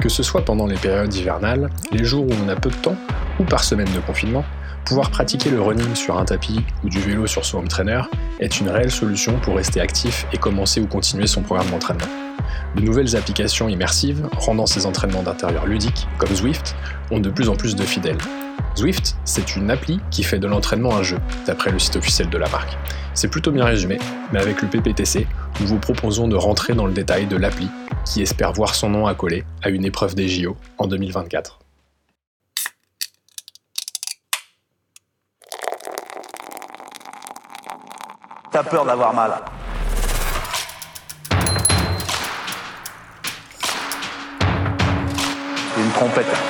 [0.00, 2.96] Que ce soit pendant les périodes hivernales, les jours où on a peu de temps,
[3.38, 4.44] ou par semaine de confinement,
[4.86, 8.00] pouvoir pratiquer le running sur un tapis ou du vélo sur son home trainer
[8.40, 12.08] est une réelle solution pour rester actif et commencer ou continuer son programme d'entraînement.
[12.76, 16.74] De nouvelles applications immersives, rendant ces entraînements d'intérieur ludiques, comme Zwift,
[17.10, 18.18] ont de plus en plus de fidèles.
[18.80, 22.38] Zwift, c'est une appli qui fait de l'entraînement un jeu, d'après le site officiel de
[22.38, 22.78] la marque.
[23.12, 23.98] C'est plutôt bien résumé,
[24.32, 25.26] mais avec le PPTC,
[25.60, 27.68] nous vous proposons de rentrer dans le détail de l'appli
[28.06, 31.58] qui espère voir son nom accolé à une épreuve des JO en 2024.
[38.50, 39.42] T'as peur d'avoir mal.
[45.76, 46.49] Une trompette.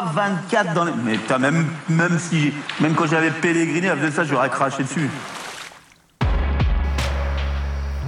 [0.00, 0.92] 24 dans les.
[1.04, 2.52] Mais putain, même, même si.
[2.80, 5.10] Même quand j'avais pèleriné, avec ça, j'aurais craché dessus.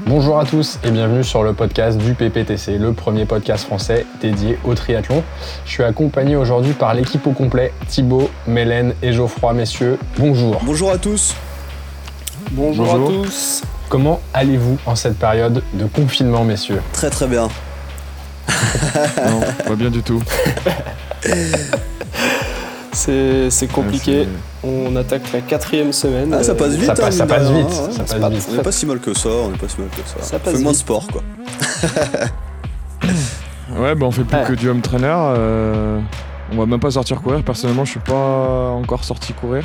[0.07, 4.59] Bonjour à tous et bienvenue sur le podcast du PPTC, le premier podcast français dédié
[4.63, 5.25] au triathlon.
[5.65, 9.99] Je suis accompagné aujourd'hui par l'équipe au complet, Thibaut, Mélène et Geoffroy, messieurs.
[10.19, 10.61] Bonjour.
[10.63, 11.35] Bonjour à tous.
[12.51, 13.63] Bonjour, à tous.
[13.89, 16.83] Comment allez-vous en cette période de confinement, messieurs?
[16.93, 17.49] Très très bien.
[18.47, 20.23] non, pas bien du tout.
[22.93, 24.27] C'est compliqué.
[24.63, 26.33] On attaque la quatrième semaine.
[26.33, 26.87] Ah, ça passe vite.
[26.87, 27.71] Ça, hein, passe, ça passe vite.
[27.71, 28.47] ça passe pas, vite.
[28.51, 29.29] On n'est pas si mal que ça.
[29.29, 30.23] On n'est pas si mal que ça.
[30.25, 31.23] Ça passe on fait moins de sport, quoi.
[33.77, 34.45] Ouais, bah on fait plus Ouais.
[34.47, 35.07] que du home trainer.
[35.13, 35.99] euh,
[36.53, 37.43] on va même pas sortir courir.
[37.43, 39.65] Personnellement, je suis pas encore sorti courir.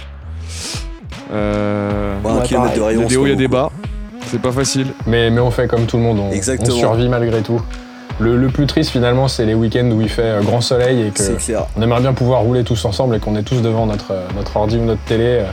[1.32, 3.00] Euh, Bon, un Ouais, kilomètre de rayon.
[3.02, 3.72] il y a des hauts, il y a des bas.
[4.32, 4.88] C'est pas facile.
[5.06, 6.76] Mais, mais on fait comme tout le monde, on, Exactement.
[6.76, 7.62] on survit malgré tout.
[8.20, 11.10] Le, le plus triste finalement, c'est les week-ends où il fait euh, grand soleil et
[11.12, 11.26] quoi.
[11.26, 11.66] C'est que clair.
[11.78, 14.56] on aimerait bien pouvoir rouler tous ensemble et qu'on est tous devant notre, euh, notre
[14.58, 15.24] ordi ou notre télé.
[15.42, 15.46] euh,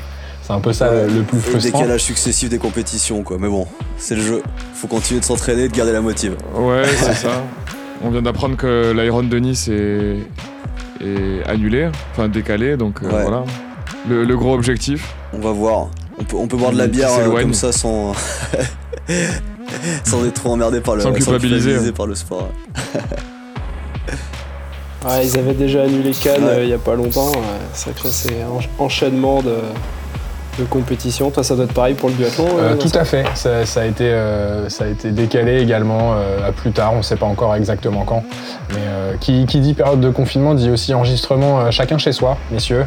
[0.42, 1.78] C'est un peu ça le- le plus Et le frustrant.
[1.80, 3.36] décalage successif des compétitions, quoi.
[3.40, 3.66] Mais bon,
[3.98, 4.42] c'est le jeu.
[4.74, 6.34] Faut continuer de s'entraîner et de garder la motive.
[6.54, 7.42] Ouais, c'est ça.
[8.04, 10.18] On vient d'apprendre que l'Iron de Nice est,
[11.04, 13.44] est annulé, enfin décalé, donc euh, voilà.
[14.08, 15.14] Le, le gros objectif.
[15.32, 15.88] On va voir.
[16.18, 18.12] On peut, on peut boire de la bière euh, comme ça sans.
[20.04, 21.92] sans être trop emmerdé par le Sans culpabiliser, ouais.
[21.92, 22.48] par le sport.
[25.04, 26.50] Ouais, ils avaient déjà annulé Cannes Ouais.
[26.50, 27.30] euh, il y a pas longtemps.
[27.74, 29.54] C'est vrai que c'est un enchaînement de,
[30.58, 31.30] de compétitions.
[31.30, 33.24] Toi, ça doit être pareil pour le duathlon Euh, euh, tout à fait.
[33.34, 36.92] Ça, ça a été, euh, ça a été décalé également euh, à plus tard.
[36.94, 38.24] On ne sait pas encore exactement quand.
[38.70, 42.36] Mais euh, qui, qui dit période de confinement dit aussi enregistrement euh, chacun chez soi,
[42.50, 42.86] messieurs.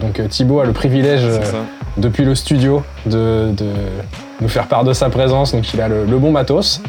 [0.00, 1.22] Donc Thibaut a le privilège
[1.96, 3.64] depuis le studio de, de
[4.40, 5.52] nous faire part de sa présence.
[5.52, 6.80] Donc il a le, le bon matos.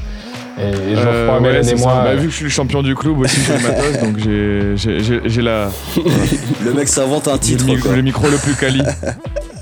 [0.60, 1.94] Et, et Geoffroy, Euh, ouais, et moi.
[2.04, 4.18] Bah, euh, vu que je suis le champion du club aussi, j'ai le matos, donc
[4.18, 5.70] j'ai- j'ai j'ai- j'ai la,
[6.66, 7.96] Le mec s'invente un titre, le, quoi.
[7.96, 8.82] le micro le plus quali.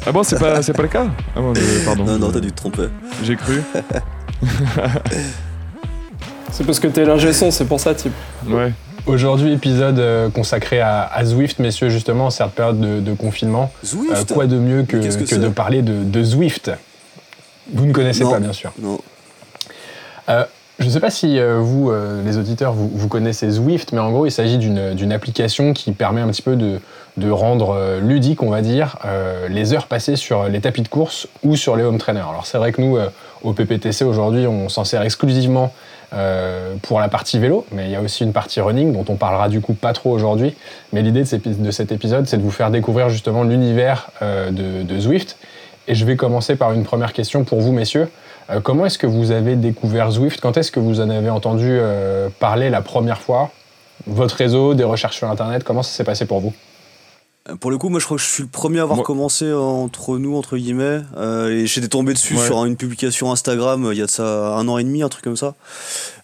[0.07, 1.05] Ah bon, c'est pas, c'est pas le cas
[1.35, 2.03] Ah bon, euh, pardon.
[2.05, 2.87] Non, non, t'as dû te tromper.
[3.23, 3.61] J'ai cru.
[6.51, 8.13] C'est parce que t'es l'ingé son, c'est pour ça, type.
[8.47, 8.71] Ouais.
[9.05, 13.71] Aujourd'hui, épisode euh, consacré à, à Zwift, messieurs, justement, en cette période de, de confinement.
[13.83, 16.71] Euh, Zwift quoi de mieux que, que de parler de, de Zwift?
[17.73, 18.31] Vous ne connaissez Non.
[18.31, 18.71] pas, bien sûr.
[18.79, 18.99] Non.
[20.79, 23.99] Je ne sais pas si euh, vous, euh, les auditeurs, vous, vous connaissez Zwift, mais
[23.99, 26.79] en gros, il s'agit d'une application qui permet un petit peu de,
[27.17, 30.87] de rendre euh, ludique, on va dire, euh, les heures passées sur les tapis de
[30.87, 32.29] course ou sur les home trainers.
[32.29, 33.09] Alors c'est vrai que nous, euh,
[33.43, 35.73] au PPTC aujourd'hui, on s'en sert exclusivement
[36.13, 39.15] euh, pour la partie vélo, mais il y a aussi une partie running dont on
[39.15, 40.55] parlera du coup pas trop aujourd'hui.
[40.93, 44.99] Mais l'idée de, cet épisode, c'est de vous faire découvrir justement l'univers euh, de, de
[44.99, 45.37] Zwift.
[45.87, 48.09] Et je vais commencer par une première question pour vous, messieurs.
[48.49, 50.41] Euh, comment est-ce que vous avez découvert Zwift?
[50.41, 53.51] Quand est-ce que vous en avez entendu euh, parler la première fois?
[54.05, 56.53] Votre réseau, des recherches sur Internet, comment ça s'est passé pour vous?
[57.61, 59.53] Pour le coup, moi je crois que je suis le premier à avoir Moi- commencé
[59.53, 60.99] entre nous, entre guillemets.
[61.15, 62.45] euh, et j'étais tombé dessus Ouais.
[62.45, 65.07] sur une publication Instagram euh, il y a de ça un an et demi, un
[65.07, 65.55] truc comme ça.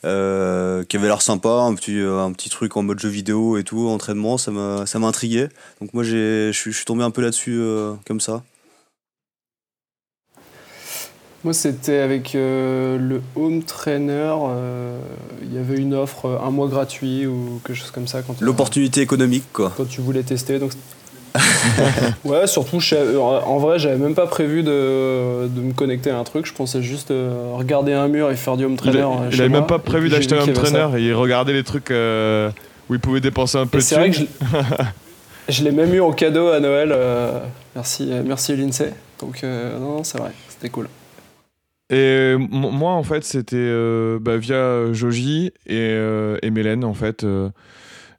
[0.05, 3.57] euh, qui avait l'air sympa, un petit, euh, un petit truc en mode jeu vidéo
[3.57, 5.47] et tout, entraînement, ça m'a intrigué.
[5.79, 8.43] Donc moi je suis je suis tombé un peu là-dessus euh, comme ça.
[11.43, 14.33] Moi, c'était avec euh, le home trainer.
[14.49, 14.97] euh,
[15.43, 18.21] Il y avait une offre, euh, un mois gratuit ou quelque chose comme ça.
[18.21, 19.73] quand L'opportunité économique, quoi.
[19.75, 20.57] Quand tu voulais tester.
[20.59, 20.71] Donc,
[22.23, 22.77] Ouais, surtout,
[23.25, 26.45] en vrai, j'avais même pas prévu de, de me connecter à un truc.
[26.45, 29.01] Je pensais juste euh, regarder un mur et faire du home trainer.
[29.01, 29.59] a- il chez avait moi.
[29.59, 30.53] même pas prévu d'acheter un ça.
[30.53, 32.51] trainer et il regardait les trucs euh,
[32.89, 34.23] où il pouvait dépenser un peu Et de c'est vrai que je,
[35.49, 36.91] je l'ai même eu en cadeau à Noël.
[36.93, 37.39] euh,
[37.75, 38.93] merci, euh, merci l'INSEE.
[39.19, 40.87] Donc, euh, non, non, c'est vrai, c'était cool.
[41.89, 46.93] Et euh, moi, en fait, c'était euh, bah, via Joji et, euh, et Mélène, en
[46.93, 47.23] fait.
[47.23, 47.49] euh,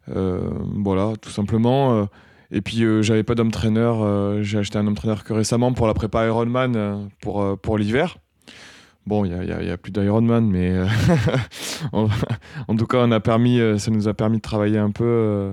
[0.09, 2.09] voilà, tout simplement.
[2.51, 3.93] Et puis, j'avais pas d'homme trainer.
[4.43, 8.19] J'ai acheté un homme trainer que récemment pour la prépa Ironman pour, pour l'hiver.
[9.07, 10.79] Bon, il n'y a, plus d'Ironman, mais
[11.93, 12.09] en,
[12.77, 15.53] tout cas, on a permis, ça nous a permis de travailler un peu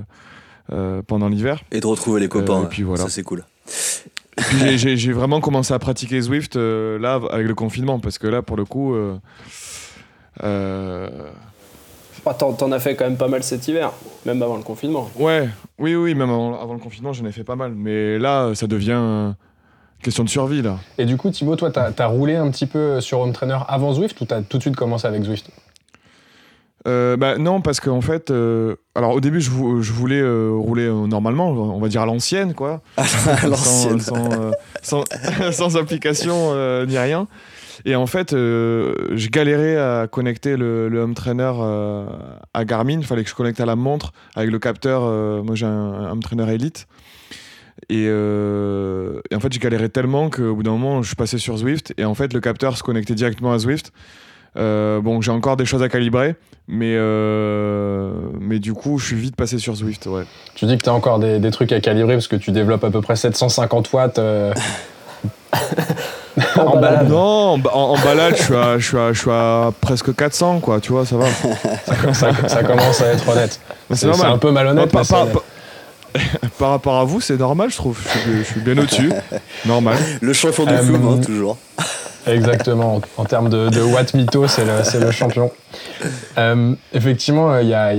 [1.07, 1.63] pendant l'hiver.
[1.71, 2.63] Et de retrouver les copains.
[2.63, 3.03] Et puis voilà.
[3.03, 3.45] Ça, c'est cool.
[4.75, 8.55] J'ai- vraiment commencé à pratiquer Zwift euh, là avec le confinement parce que là pour
[8.57, 9.17] le coup euh,
[10.43, 11.09] euh,
[12.25, 13.91] Ah, T'en as fait quand même pas mal cet hiver,
[14.25, 15.09] même avant le confinement.
[15.17, 15.49] ouais
[15.79, 17.73] oui oui même avant, avant le confinement j'en ai fait pas mal.
[17.75, 19.33] Mais là ça devient
[20.01, 20.77] question de survie là.
[20.97, 23.93] Et du coup, Thibaut, toi, t'as as roulé un petit peu sur Home Trainer avant
[23.93, 25.51] Zwift ou t'as tout de suite commencé avec Zwift?
[26.87, 30.49] Euh, bah non parce qu'en fait euh, alors au début je, vou- je voulais euh,
[30.51, 33.99] rouler normalement on va dire à l'ancienne quoi l'ancienne.
[33.99, 34.15] sans,
[34.81, 36.55] sans, sans, sans application
[36.87, 37.27] ni rien.
[37.85, 41.51] Et en fait, je galérais à connecter le, le home trainer
[42.53, 42.99] à Garmin.
[42.99, 45.01] Il fallait que je connecte à la montre avec le capteur.
[45.43, 46.87] moi, j'ai un, un home trainer Elite.
[47.89, 51.57] Et, et en fait, je galérais tellement qu'au bout d'un moment, je suis passé sur
[51.57, 51.93] Zwift.
[51.97, 53.91] Et en fait, le capteur se connectait directement à Zwift.
[54.57, 56.35] Euh, bon, j'ai encore des choses à calibrer,
[56.67, 60.05] mais, euh, mais du coup, je suis vite passé sur Zwift.
[60.07, 60.23] Ouais.
[60.55, 62.89] Tu dis que t'as encore des, des trucs à calibrer parce que tu développes à
[62.91, 64.53] peu près 750 watts euh,
[66.57, 67.09] en balade.
[67.09, 69.71] Non, en, ba- en- en balade, je suis, à, je, suis à, je suis à
[69.79, 71.25] presque 400, quoi, tu vois, ça va.
[72.13, 73.59] Ça, ça commence à être honnête.
[73.91, 75.43] C'est c'est un peu malhonnête, c'est par- par-
[76.59, 77.97] par rapport à vous, c'est normal, je trouve.
[78.03, 79.11] Je suis, je suis bien au-dessus.
[79.65, 79.97] Normal.
[80.21, 81.57] Le champion du Euh, flou, hein, toujours.
[82.27, 83.01] Exactement.
[83.17, 84.63] En, termes de, de mytho, c'est
[84.99, 85.51] le, champion.
[86.37, 87.93] Euh, effectivement, il y a-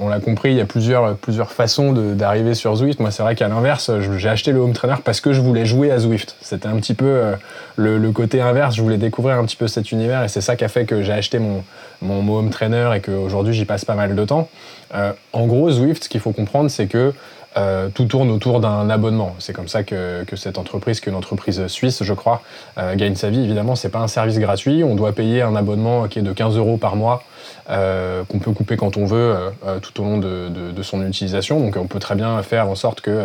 [0.00, 3.00] on, l'a compris, il y a plusieurs, plusieurs façons d'arriver sur Zwift.
[3.00, 5.90] Moi, c'est vrai qu'à l'inverse, j'ai acheté le home trainer parce que je voulais jouer
[5.90, 6.36] à Zwift.
[6.40, 7.34] C'était un petit peu euh,
[7.76, 8.76] le, côté inverse.
[8.76, 11.02] Je voulais découvrir un petit peu cet univers et c'est ça qui a fait que
[11.02, 11.64] j'ai acheté mon,
[12.02, 14.48] mon, home trainer et qu'aujourd'hui, j'y passe pas mal de temps.
[14.94, 17.12] Euh, en gros, Zwift, ce qu'il faut comprendre, c'est que
[17.56, 19.34] euh, tout tourne autour d'un abonnement.
[19.38, 22.42] C'est comme ça que, cette entreprise, qu'une entreprise suisse, je crois,
[22.76, 23.42] euh, gagne sa vie.
[23.42, 24.84] Évidemment, c'est pas un service gratuit.
[24.84, 27.22] On doit payer un abonnement qui est de 15 euros par mois,
[27.70, 29.34] euh, qu'on peut couper quand on veut
[29.80, 31.58] tout au long de, son utilisation.
[31.58, 33.24] Donc, on peut très bien faire en sorte que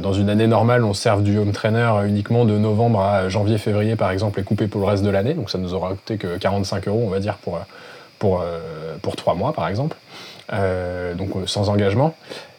[0.00, 4.10] dans une année normale, on serve du home trainer uniquement de novembre à janvier-février, par
[4.10, 5.34] exemple, et coupé pour le reste de l'année.
[5.34, 7.60] Donc, ça nous aura coûté que 45 euros, on va dire, pour,
[8.18, 8.42] pour,
[9.02, 9.96] pour 3 mois, par exemple.
[10.50, 12.14] Donc, sans engagement.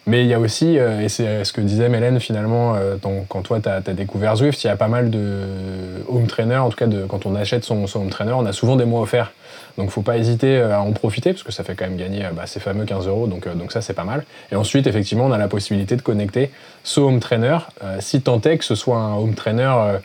[0.07, 2.95] Mais il y a aussi, euh, et c'est ce que disait Mélène finalement, euh,
[3.27, 5.41] quand toi tu as, découvert Zwift, il y a pas mal de
[6.07, 8.77] home trainers, en tout cas de, quand on achète son, home trainer, on a souvent
[8.77, 9.33] des mois offerts.
[9.77, 12.25] Donc faut pas hésiter euh, à en profiter, parce que ça fait quand même gagner
[12.25, 14.23] euh, bah, ces fameux 15 euros, donc, euh, donc ça c'est pas mal.
[14.51, 16.51] Et ensuite, effectivement, on a la possibilité de connecter
[16.83, 19.99] ce home trainer, euh, si tant est que ce soit un home trainer euh, euh,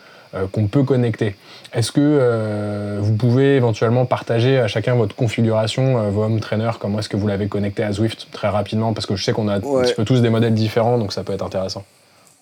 [0.53, 1.35] qu'on peut connecter.
[1.73, 6.73] Est-ce que euh, vous pouvez éventuellement partager à chacun votre configuration, euh, vos home trainers,
[6.79, 8.93] comment est-ce que vous l'avez connecté à Zwift très rapidement?
[8.93, 11.25] Parce que je sais qu'on a un petit peu tous des modèles différents, donc ça
[11.25, 11.85] peut être intéressant.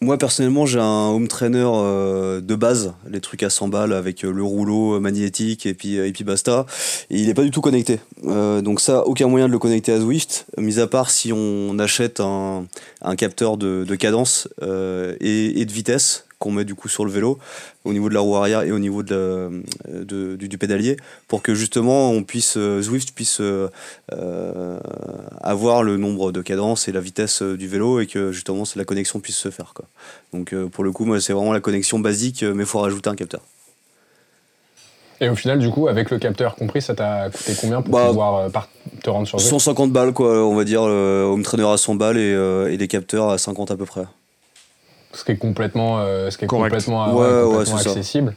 [0.02, 4.24] Moi personnellement j'ai un home trainer euh, de base, les trucs à 100 balles avec
[4.24, 6.64] euh, le rouleau euh, magnétique et puis, et puis basta.
[7.10, 8.00] Et il n'est pas du tout connecté.
[8.24, 11.78] Euh, donc ça, aucun moyen de le connecter à Zwift, mis à part si on
[11.78, 12.64] achète un,
[13.02, 17.04] un capteur de, de cadence euh, et, et de vitesse qu'on met du coup sur
[17.04, 17.38] le vélo
[17.84, 20.96] au niveau de la roue arrière et au niveau de la- de- du, du pédalier
[21.28, 23.68] pour que justement on puisse euh, Zwift puisse euh,
[24.12, 24.80] euh,
[25.42, 29.20] avoir le nombre de cadences et la vitesse du vélo et que justement la connexion
[29.20, 29.84] puisse se faire quoi.
[30.32, 33.16] Donc pour le coup moi c'est vraiment la connexion basique mais il faut rajouter un
[33.16, 33.42] capteur.
[35.22, 38.08] Et au final, du coup, avec le capteur compris, ça t'a coûté combien pour Bah,
[38.08, 38.50] pouvoir
[39.02, 39.50] te rendre sur Zwift?
[39.50, 42.78] 150 balles quoi on va dire le home trainer à 100 balles et, euh, et
[42.78, 44.04] les capteurs à 50 à peu près.
[45.12, 46.70] Ce qui est complètement, euh, ce qui est Correct.
[46.72, 47.90] complètement, Ouais, ouais, ouais, complètement c'est ça.
[47.90, 48.34] accessible.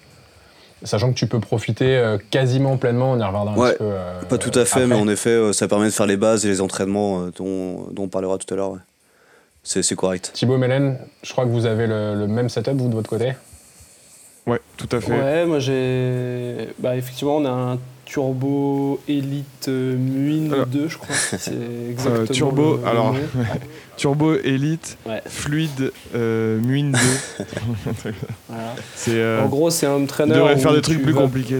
[0.83, 3.85] Sachant que tu peux profiter euh, quasiment pleinement, on y reviendra un petit peu.
[3.85, 4.87] euh, Pas tout à fait après.
[4.87, 7.87] mais en effet euh, ça permet de faire les bases et les entraînements euh, dont,
[7.91, 8.71] dont on parlera tout à l'heure.
[8.71, 8.79] ouais.
[9.63, 10.31] C'est c'est correct.
[10.33, 13.33] Thibaut, Mélène, je crois que vous avez le, le même setup, vous, de votre côté?
[14.45, 15.11] Ouais, tout à fait.
[15.17, 16.67] Ouais, moi j'ai.
[16.79, 21.15] Bah, effectivement, on a un Turbo Elite euh, Muin Alors, 2, je crois.
[21.15, 21.51] C'est
[21.89, 22.25] exactement.
[22.25, 23.15] Turbo, le- le alors.
[23.97, 25.21] Turbo Elite, Ouais.
[25.25, 26.97] fluide, euh, Muin 2.
[28.49, 28.75] Voilà.
[28.95, 29.11] c'est.
[29.15, 30.33] euh, En gros, c'est un trainer.
[30.35, 31.59] devrait où faire des trucs plus compliqués.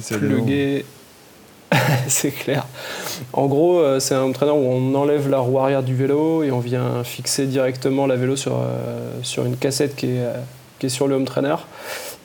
[2.08, 2.68] c'est clair.
[3.32, 6.52] En gros, euh, c'est un trainer où on enlève la roue arrière du vélo et
[6.52, 10.34] on vient fixer directement la vélo sur, euh, sur une cassette qui est, euh,
[10.78, 11.56] qui est sur le home trainer.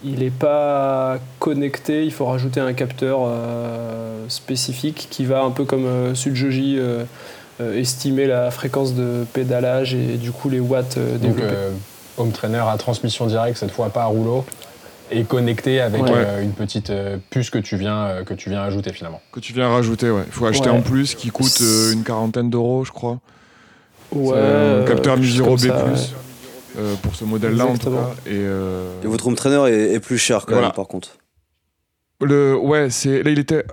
[0.04, 5.64] Il n'est pas connecté, il faut rajouter un capteur euh, spécifique qui va un peu
[5.64, 7.02] comme euh, Sudjoji euh,
[7.60, 11.52] euh, estimer la fréquence de pédalage et du coup les watts euh, Donc, développés.
[11.52, 11.70] euh,
[12.16, 14.44] home trainer à transmission directe, cette fois pas à rouleau,
[15.10, 16.10] et connecté avec Ouais.
[16.14, 19.20] euh, une petite euh, puce que tu, viens, euh, que tu viens ajouter finalement.
[19.32, 20.22] Que tu viens rajouter, ouais.
[20.26, 20.76] Il faut acheter Ouais.
[20.76, 23.18] en plus qui coûte euh, une quarantaine d'euros, je crois.
[24.12, 25.66] Ouais, C'est un euh, capteur Mi-Zero B+.
[26.78, 28.10] Euh, pour ce modèle-là en tout cas.
[28.26, 30.68] Et, euh, Et votre home trainer est, est plus cher quand Voilà.
[30.68, 31.16] même, par contre.
[32.20, 33.64] le, ouais, c'est là il était,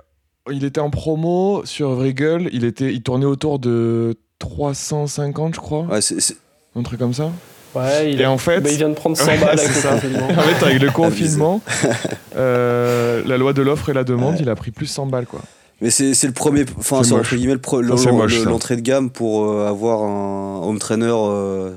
[0.50, 2.48] il était en promo sur Vrigel.
[2.52, 6.36] Il était, il tournait autour de 350, je crois, Ouais, c'est- c'est-
[6.76, 7.30] un truc comme ça.
[7.74, 9.82] Ouais, il, Et en fait, bah, il vient de prendre 100 Ouais, balles avec le
[9.90, 10.28] confinement.
[10.28, 11.60] en fait, avec le confinement,
[12.36, 15.40] euh, la loi de l'offre et la demande, il a pris plus 100 balles, quoi.
[15.82, 18.38] Mais c'est c'est le premier, enfin, C'est entre guillemets le pro- Ça, c'est l'en- moche,
[18.38, 21.70] le- l'entrée de gamme pour euh, avoir un home trainer, euh,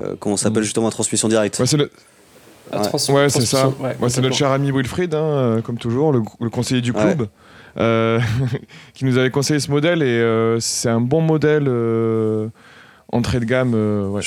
[0.00, 0.64] euh, comment ça s'appelle Mm.
[0.64, 1.58] justement, transmission directe.
[1.58, 1.90] Ouais, c'est le-
[2.70, 3.68] trans- Ouais, ça.
[3.68, 6.90] ouais, Ouais, c'est notre cher ami Wilfried, hein, euh, comme toujours, le, le conseiller du
[6.92, 7.00] Ouais.
[7.14, 7.28] club,
[7.78, 8.20] euh,
[8.94, 12.48] qui nous avait conseillé ce modèle et euh, c'est un bon modèle euh,
[13.12, 13.72] entrée de gamme.
[13.74, 14.22] euh, ouais.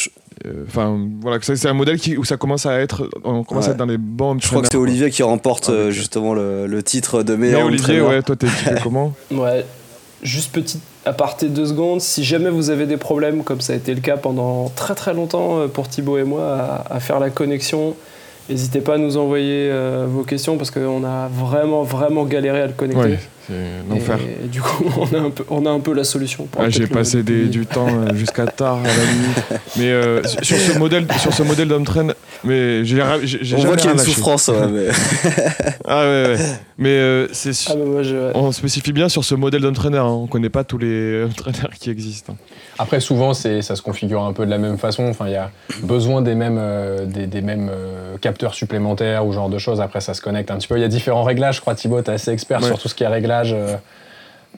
[0.45, 3.71] Euh, Enfin, voilà, c'est un modèle qui, où ça commence à être, on commence à
[3.71, 4.39] être dans les bons.
[4.41, 7.33] Je crois que c'est Olivier qui remporte euh, euh, justement le, le titre de.
[7.35, 8.47] Mais meilleur home Olivier, ouais, toi t'es
[8.83, 9.13] comment?
[9.29, 9.63] Ouais.
[10.23, 12.01] Juste petite aparté deux secondes.
[12.01, 15.13] Si jamais vous avez des problèmes, comme ça a été le cas pendant très très
[15.13, 16.43] longtemps euh, pour Thibaut et moi,
[16.89, 17.95] à, à faire la connexion,
[18.49, 22.67] n'hésitez pas à nous envoyer euh, vos questions parce qu'on a vraiment vraiment galéré à
[22.67, 23.01] le connecter.
[23.51, 24.17] C'est l'enfer.
[24.43, 26.45] Et, du coup, on a un peu, on a un peu la solution.
[26.45, 29.59] pour Ah, J'ai passé des- du temps euh, jusqu'à tard à la nuit.
[29.77, 32.07] Mais euh, sur ce modèle, sur ce modèle d'homme train,
[32.43, 34.11] mais j'ai j'ai- On voit qu'il y a une lâché.
[34.11, 34.87] souffrance, ouais, mais
[35.87, 36.37] Ah ouais, ouais.
[36.77, 38.31] Mais euh, c'est su- Ah bah moi je.
[38.33, 40.05] on spécifie bien sur ce modèle d'entraîneur.
[40.05, 40.19] Hein.
[40.23, 42.33] On connaît pas tous les entraîneurs qui existent.
[42.33, 42.37] hein.
[42.79, 45.03] Après, souvent, c'est, ça se configure un peu de la même façon.
[45.03, 45.51] Enfin, il y a
[45.83, 49.81] besoin des mêmes, euh, des, des mêmes euh, capteurs supplémentaires ou ce genre de choses.
[49.81, 50.77] Après, ça se connecte un petit peu.
[50.77, 51.57] Il y a différents réglages.
[51.57, 52.67] Je crois, Thibaut, tu es assez expert Ouais.
[52.67, 53.75] sur tout ce qui est réglage euh,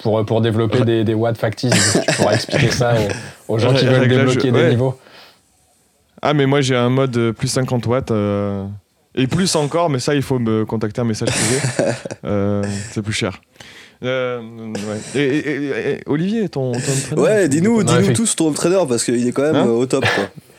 [0.02, 1.98] pour, pour développer des, des watts factices.
[2.08, 2.96] tu pourras expliquer ça
[3.48, 4.64] aux, aux gens qui veulent débloquer ouais.
[4.66, 4.98] des niveaux.
[6.22, 8.12] Ah, mais moi j'ai un mode euh, plus 50 watts.
[8.12, 8.66] euh,
[9.16, 11.60] Et plus encore, mais ça il faut me contacter un message privé.
[12.26, 13.42] Euh, c'est plus cher.
[14.02, 15.22] Euh, ouais.
[15.22, 19.04] et, et- et- et- Olivier, ton, ton entraîneur, ouais, dis-nous, effect- tous ton trainer parce
[19.04, 20.06] qu'il est quand même Hein au top.
[20.16, 20.26] Quoi.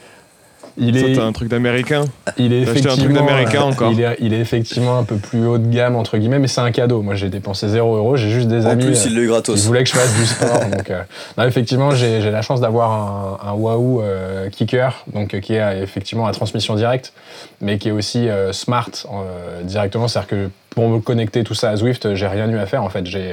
[0.77, 2.05] Il Ça, est, t'as un truc d'américain.
[2.37, 3.93] il est acheté un truc effectivement, d'américain euh, encore.
[3.93, 6.61] Il est, il est effectivement un peu plus haut de gamme, entre guillemets, mais c'est
[6.63, 7.01] un cadeau.
[7.03, 8.17] Moi, j'ai dépensé 0 euros.
[8.17, 8.85] J'ai juste des En amis.
[8.87, 9.65] plus, euh, il l'a eu Ils gratos.
[9.67, 10.61] voulaient que je fasse du sport.
[10.77, 11.03] donc, euh,
[11.39, 15.55] non, effectivement, j'ai j'ai la chance d'avoir un, un Wahoo euh, Kicker, donc, euh, qui
[15.55, 17.13] est effectivement à transmission directe,
[17.61, 20.09] mais qui est aussi euh, smart euh, directement.
[20.09, 22.83] C'est-à-dire que pour me connecter tout ça à Zwift, j'ai rien eu à faire.
[22.83, 23.33] En fait, j'ai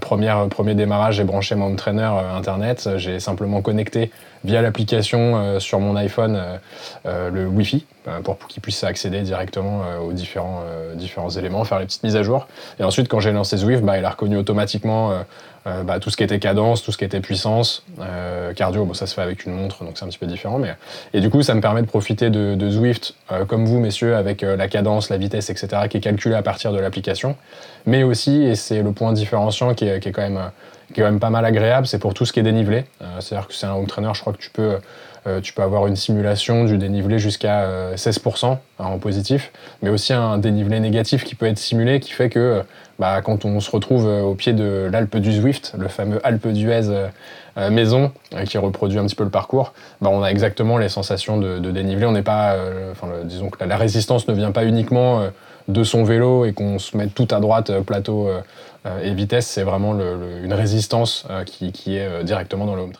[0.00, 2.88] première, premier démarrage, j'ai branché mon trainer euh, internet.
[2.96, 4.10] J'ai simplement connecté
[4.44, 6.56] via l'application euh, sur mon iPhone euh,
[7.06, 7.91] euh, le Wi-Fi euh,
[8.24, 12.16] pour qu'il puisse accéder directement euh, aux différents, euh, différents éléments, faire les petites mises
[12.16, 12.48] à jour.
[12.80, 15.12] Et ensuite, quand j'ai lancé Zwift, bah, il a reconnu automatiquement
[15.66, 17.84] euh, bah, tout ce qui était cadence, tout ce qui était puissance,
[18.56, 18.84] cardio.
[18.84, 20.58] Bon, ça se fait avec une montre, donc c'est un petit peu différent.
[20.58, 20.74] Mais...
[21.14, 23.14] Et du coup, ça me permet de profiter de, Zwift,
[23.46, 26.80] comme vous, messieurs, avec la cadence, la vitesse, etc., qui est calculée à partir de
[26.80, 27.36] l'application.
[27.86, 30.50] Mais aussi, et c'est le point différenciant qui est, qui est quand même
[30.92, 32.84] qui est quand même pas mal agréable, c'est pour tout ce qui est dénivelé.
[33.20, 34.78] C'est-à-dire que c'est un home trainer, je crois que tu peux,
[35.40, 39.52] tu peux avoir une simulation du dénivelé jusqu'à euh, 16% hein, en positif,
[39.82, 42.62] mais aussi un dénivelé négatif qui peut être simulé, qui fait que euh,
[42.98, 46.48] bah, quand on se retrouve euh, au pied de l'Alpe du Zwift, le fameux Alpe
[46.48, 47.08] d'Huez euh,
[47.58, 50.88] euh, maison, euh, qui reproduit un petit peu le parcours, bah, on a exactement les
[50.88, 52.06] sensations de, de dénivelé.
[52.06, 55.28] On n'est pas, euh, enfin, disons que la, résistance ne vient pas uniquement euh,
[55.68, 58.40] de son vélo et qu'on se mette tout à droite, euh, plateau euh,
[58.86, 62.66] euh, et vitesse, c'est vraiment le- le- une résistance euh, qui, qui est euh, directement
[62.66, 62.92] dans le home.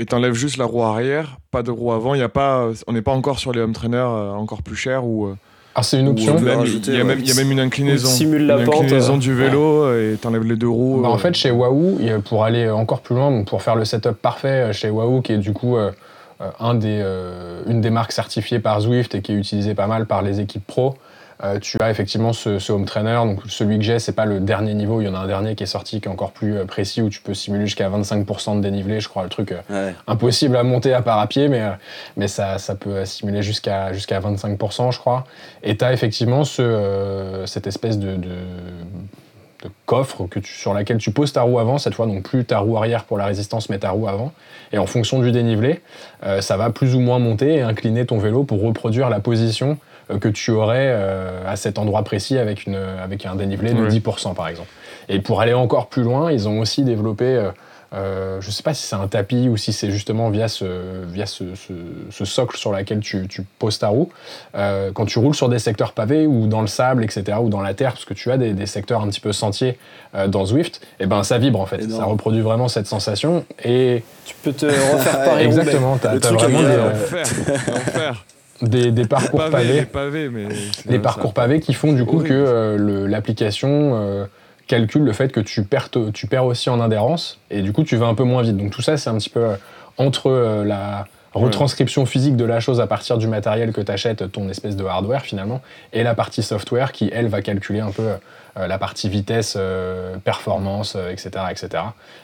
[0.00, 2.14] Et t'enlèves juste la roue arrière, pas de roue avant.
[2.14, 5.04] Y a pas, on n'est pas encore sur les home trainers euh, encore plus chers
[5.04, 5.26] ou.
[5.26, 5.34] euh,
[5.74, 6.36] Alors c'est une option.
[6.36, 8.08] rajouter, Il y, a même- il y a même une inclinaison.
[8.08, 11.00] On simule la une pente, inclinaison euh, du vélo euh, et t'enlèves les deux roues.
[11.02, 13.84] Bah, euh, en fait, chez Wahoo, pour aller encore plus loin, donc pour faire le
[13.84, 15.90] setup parfait euh, chez Wahoo, qui est du coup euh,
[16.40, 19.88] euh, un des, euh, une des marques certifiées par Zwift et qui est utilisée pas
[19.88, 20.94] mal par les équipes pro,
[21.44, 23.14] euh, tu as effectivement ce, ce home trainer.
[23.24, 25.00] Donc celui que j'ai, c'est pas le dernier niveau.
[25.00, 27.00] Il y en a un dernier qui est sorti qui est encore plus euh, précis
[27.02, 29.00] où tu peux simuler jusqu'à 25% de dénivelé.
[29.00, 29.94] Je crois le truc euh, Ouais.
[30.06, 31.62] impossible à monter à part à pied, mais,
[32.16, 35.24] mais ça, ça peut simuler jusqu'à jusqu'à 25%, je crois.
[35.62, 38.28] Et tu as effectivement ce, euh, cette espèce de, de,
[39.64, 42.44] de coffre que tu, sur laquelle tu poses ta roue avant, cette fois, donc plus
[42.44, 44.32] ta roue arrière pour la résistance, mais ta roue avant.
[44.72, 45.80] Et en fonction du dénivelé,
[46.24, 49.78] euh, ça va plus ou moins monter et incliner ton vélo pour reproduire la position
[50.20, 53.88] que tu aurais euh, à cet endroit précis avec, une, avec un dénivelé de Ouais.
[53.88, 54.68] 10% par exemple.
[55.08, 57.50] Et pour aller encore plus loin, ils ont aussi développé, euh,
[57.94, 60.66] euh, je ne sais pas si c'est un tapis ou si c'est justement via ce,
[61.10, 61.72] via ce, ce-
[62.10, 64.10] ce socle sur lequel tu, tu poses ta roue,
[64.54, 67.62] euh, quand tu roules sur des secteurs pavés ou dans le sable, etc., ou dans
[67.62, 69.78] la terre, parce que tu as des, des secteurs un petit peu sentiers
[70.14, 71.82] euh, dans Zwift, et ben ça vibre en fait.
[71.82, 72.00] Énorme.
[72.02, 73.46] Ça reproduit vraiment cette sensation.
[73.64, 76.74] Et Tu peux te refaire Paris exactement, tu as, Le truc vraiment des,
[78.62, 79.72] des, des parcours Pavé, pavés.
[79.72, 80.30] les pavés,
[80.88, 82.28] mais parcours pavés qui font du coup horrible.
[82.28, 84.26] que euh, l'application euh,
[84.66, 87.96] calcule le fait que tu perds, tu perds aussi en adhérence et du coup tu
[87.96, 88.56] vas un peu moins vite.
[88.56, 89.54] Donc tout ça c'est un petit peu euh,
[89.96, 94.48] entre la retranscription physique de la chose à partir du matériel que tu achètes, ton
[94.48, 95.60] espèce de hardware finalement,
[95.92, 98.08] et la partie software qui elle va calculer un peu
[98.66, 101.68] la partie vitesse, euh, performance, euh, etc., etc.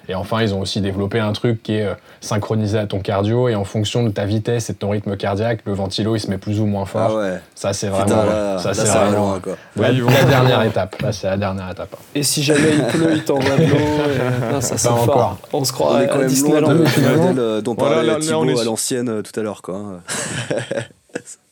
[0.09, 3.49] Et enfin ils ont aussi développé un truc qui est euh, synchronisé à ton cardio
[3.49, 6.29] et en fonction de ta vitesse et de ton rythme cardiaque, le ventilo il se
[6.31, 7.13] met plus ou moins fort.
[7.13, 7.41] Ah ouais.
[7.55, 9.57] Ça, c'est Putain, vraiment, là, ça, là, c'est ça va vraiment loin, quoi.
[9.77, 11.01] la, Ouais, la dernière étape.
[11.03, 11.95] Là, c'est la dernière étape.
[12.15, 13.77] Et si jamais il pleut, il t'envoie de l'eau.
[14.59, 15.03] et- ça c'est fort.
[15.03, 15.39] encore.
[15.53, 16.69] On se On croit est quand même loin Disneyland.
[16.69, 19.43] de, modèle euh, dont Voilà, parlait là, Thibaut on est à l'ancienne euh, tout à
[19.43, 19.63] l'heure.
[19.63, 20.01] quoi.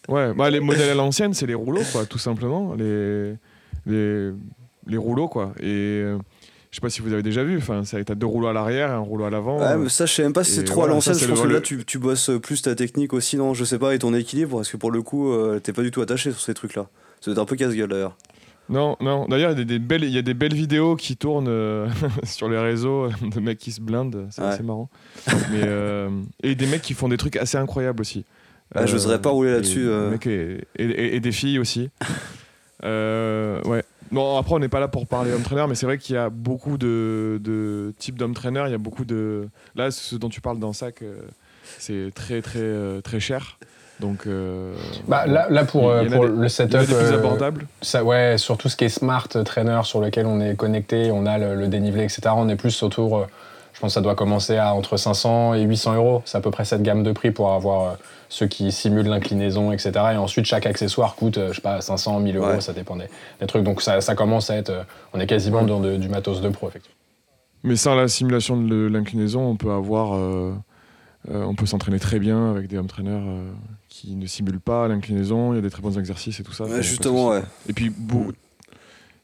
[0.08, 2.74] Ouais, bah, les modèles à l'ancienne, c'est les rouleaux, quoi, tout simplement.
[2.76, 3.34] Les,
[3.86, 4.30] les,
[4.86, 5.52] les rouleaux, quoi.
[5.60, 5.66] Et
[6.02, 6.18] euh,
[6.70, 8.92] je sais pas si vous avez déjà vu, enfin, t'as deux rouleaux à l'arrière et
[8.92, 9.58] un rouleau à l'avant.
[9.60, 11.16] Ouais, mais ça, je sais même pas si c'est trop voilà, à l'ancienne.
[11.18, 13.78] Je pense le- que là, tu, tu bosses plus ta technique aussi, non Je sais
[13.78, 16.30] pas, et ton équilibre, parce que pour le coup, euh, t'es pas du tout attaché
[16.32, 16.86] sur ces trucs-là.
[17.20, 18.16] Ça doit être un peu casse-gueule d'ailleurs.
[18.68, 19.26] Non, non.
[19.26, 21.88] D'ailleurs, il y, a des- belles- il y a des belles vidéos qui tournent euh,
[22.24, 24.28] sur les réseaux de mecs qui se blindent.
[24.30, 24.48] C'est Ouais.
[24.48, 24.88] assez marrant.
[25.50, 26.08] Mais, euh,
[26.42, 28.24] et des mecs qui font des trucs assez incroyables aussi.
[28.74, 30.16] Ah, j'oserais pas rouler là-dessus, euh.
[30.24, 31.90] Et, et- et- et des filles aussi.
[32.84, 33.84] Euh, ouais.
[34.12, 36.18] Bon, après, on n'est pas là pour parler homme trainer, mais c'est vrai qu'il y
[36.18, 38.62] a beaucoup de, de types d'homme trainer.
[38.66, 39.48] Il y a beaucoup de.
[39.74, 41.16] Là, ce dont tu parles dans Sac, euh,
[41.78, 43.58] c'est très, très, euh, très cher.
[44.00, 44.26] Donc.
[44.26, 44.74] euh,
[45.08, 47.66] Bah, là, là, pour, euh, pour des- le setup, plus abordables.
[47.80, 51.24] ça, ouais, sur tout ce qui est smart trainer sur lequel on est connecté, on
[51.24, 52.20] a le, le dénivelé, etc.
[52.36, 53.26] On est plus autour,
[53.72, 56.22] je pense que ça doit commencer à entre 500 et 800 euros.
[56.26, 57.96] C'est à peu près cette gamme de prix pour avoir
[58.32, 59.90] ceux qui simulent l'inclinaison, etc.
[60.14, 62.60] Et ensuite, chaque accessoire coûte, euh, je sais pas, 500, 1000 euros, Ouais.
[62.62, 63.04] ça dépend des,
[63.40, 63.62] des trucs.
[63.62, 66.48] Donc ça, ça commence à être, euh, on est quasiment dans de- du matos de
[66.48, 66.96] pro, effectivement.
[67.62, 70.54] Mais sans la simulation de l'inclinaison, on peut avoir, euh,
[71.30, 73.50] euh, on peut s'entraîner très bien avec des home trainers euh,
[73.90, 75.52] qui ne simulent pas l'inclinaison.
[75.52, 76.64] Il y a des très bons exercices et tout ça.
[76.64, 77.42] Ouais, justement, ouais.
[77.68, 77.92] Et puis,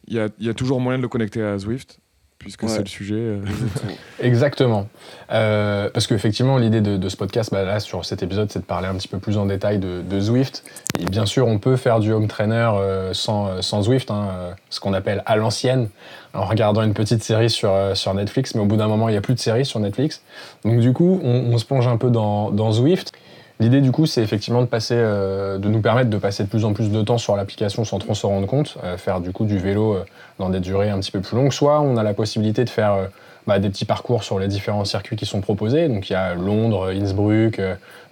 [0.06, 1.98] il y a, il y a toujours moyen de le connecter à Zwift,
[2.38, 2.68] puisque Ouais.
[2.68, 3.14] c'est le sujet.
[3.16, 3.40] euh.
[4.20, 4.86] Exactement.
[5.32, 8.64] Euh, parce qu'effectivement, l'idée de, de ce podcast, bah, là, sur cet épisode, c'est de
[8.64, 10.64] parler un petit peu plus en détail de, de Zwift.
[10.98, 14.50] Et bien sûr, on peut faire du home trainer euh, sans, sans Zwift, hein, euh,
[14.70, 15.88] ce qu'on appelle à l'ancienne,
[16.34, 18.54] en regardant une petite série sur, euh, sur Netflix.
[18.54, 20.22] Mais au bout d'un moment, il n'y a plus de série sur Netflix.
[20.64, 23.12] Donc du coup, on, on se plonge un peu dans, dans Zwift.
[23.60, 26.92] L'idée du coup, c'est effectivement euh, de nous permettre de passer de plus en plus
[26.92, 29.94] de temps sur l'application sans trop s'en rendre compte, euh, faire du coup du vélo
[29.94, 30.04] euh,
[30.38, 31.52] dans des durées un petit peu plus longues.
[31.52, 33.08] Soit on a la possibilité de faire
[33.48, 35.88] bah, des petits parcours sur les différents circuits qui sont proposés.
[35.88, 37.60] Donc il y a Londres, Innsbruck,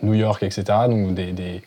[0.03, 0.65] New York, etc.
[0.89, 1.63] Donc des, des-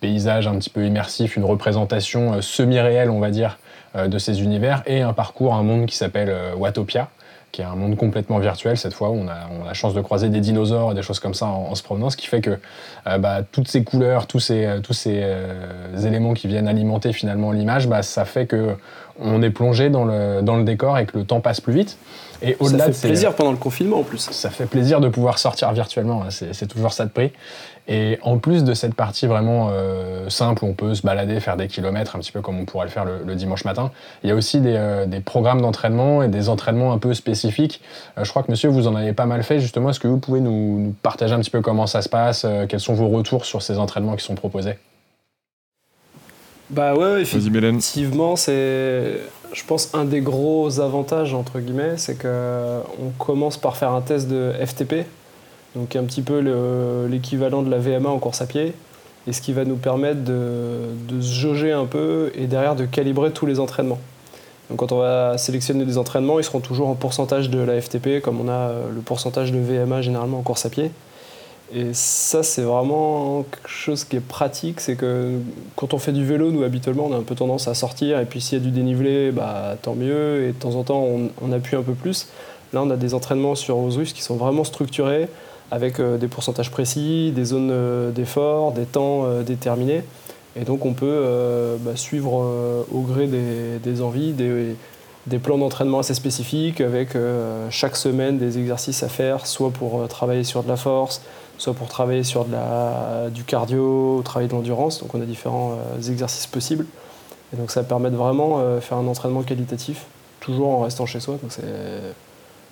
[0.00, 3.58] paysages un petit peu immersifs, une représentation semi-réelle, on va dire,
[3.94, 7.08] de ces univers, et un parcours, un monde qui s'appelle Watopia,
[7.52, 9.92] qui est un monde complètement virtuel cette fois, où on a, on a la chance
[9.94, 12.26] de croiser des dinosaures et des choses comme ça en, en se promenant, ce qui
[12.26, 12.58] fait que
[13.06, 17.12] euh, bah, toutes ces couleurs, tous ces, euh, tous ces euh, éléments qui viennent alimenter
[17.12, 18.76] finalement l'image, bah, ça fait que
[19.22, 21.98] on est plongé dans le, dans le décor et que le temps passe plus vite.
[22.42, 24.30] Et Ça au-delà fait de ces- plaisir pendant le confinement en plus.
[24.30, 27.32] ça fait plaisir de pouvoir sortir virtuellement, hein, c'est c'est toujours ça de prix.
[27.88, 31.56] Et en plus de cette partie vraiment euh, simple où on peut se balader, faire
[31.56, 33.90] des kilomètres, un petit peu comme on pourrait le faire le, le dimanche matin,
[34.22, 37.80] il y a aussi des, euh, des programmes d'entraînement et des entraînements un peu spécifiques.
[38.16, 39.90] Euh, je crois que monsieur, vous en avez pas mal fait justement.
[39.90, 42.66] Est-ce que vous pouvez nous, nous partager un petit peu comment ça se passe, euh,
[42.66, 44.78] quels sont vos retours sur ces entraînements qui sont proposés?
[46.68, 47.22] Bah ouais.
[47.22, 49.18] Effectivement, c'est,
[49.52, 54.28] je pense, un des gros avantages, entre guillemets, c'est qu'on commence par faire un test
[54.28, 55.06] de FTP,
[55.74, 58.74] donc un petit peu le- l'équivalent de la VMA en course à pied,
[59.26, 63.30] et ce qui va nous permettre de, se jauger un peu et derrière de calibrer
[63.30, 64.00] tous les entraînements.
[64.68, 68.20] Donc quand on va sélectionner des entraînements, ils seront toujours en pourcentage de la FTP,
[68.22, 70.90] comme on a euh, le pourcentage de VMA généralement en course à pied.
[71.72, 74.80] Et ça, c'est vraiment quelque chose qui est pratique.
[74.80, 75.38] C'est que
[75.76, 78.18] quand on fait du vélo, nous, habituellement, on a un peu tendance à sortir.
[78.18, 80.44] Et puis, s'il y a du dénivelé, bah, tant mieux.
[80.44, 81.06] Et de temps en temps,
[81.40, 82.26] on, appuie un peu plus.
[82.72, 85.28] Là, on a des entraînements sur Ozwift qui sont vraiment structurés,
[85.70, 90.02] avec euh, des pourcentages précis, des zones euh, d'effort, des temps euh, déterminés.
[90.56, 91.24] Et donc, on peut
[91.78, 94.74] bah, suivre au gré des, des envies, des,
[95.28, 97.10] des plans d'entraînement assez spécifiques, avec
[97.70, 101.22] chaque semaine des exercices à faire, soit pour travailler sur de la force,
[101.56, 105.00] soit pour travailler sur de la, du cardio, travailler de l'endurance.
[105.00, 106.84] Donc on a différents exercices possibles.
[107.54, 110.06] Et donc ça permet de vraiment faire un entraînement qualitatif,
[110.40, 111.38] toujours en restant chez soi.
[111.40, 111.62] Donc c'est,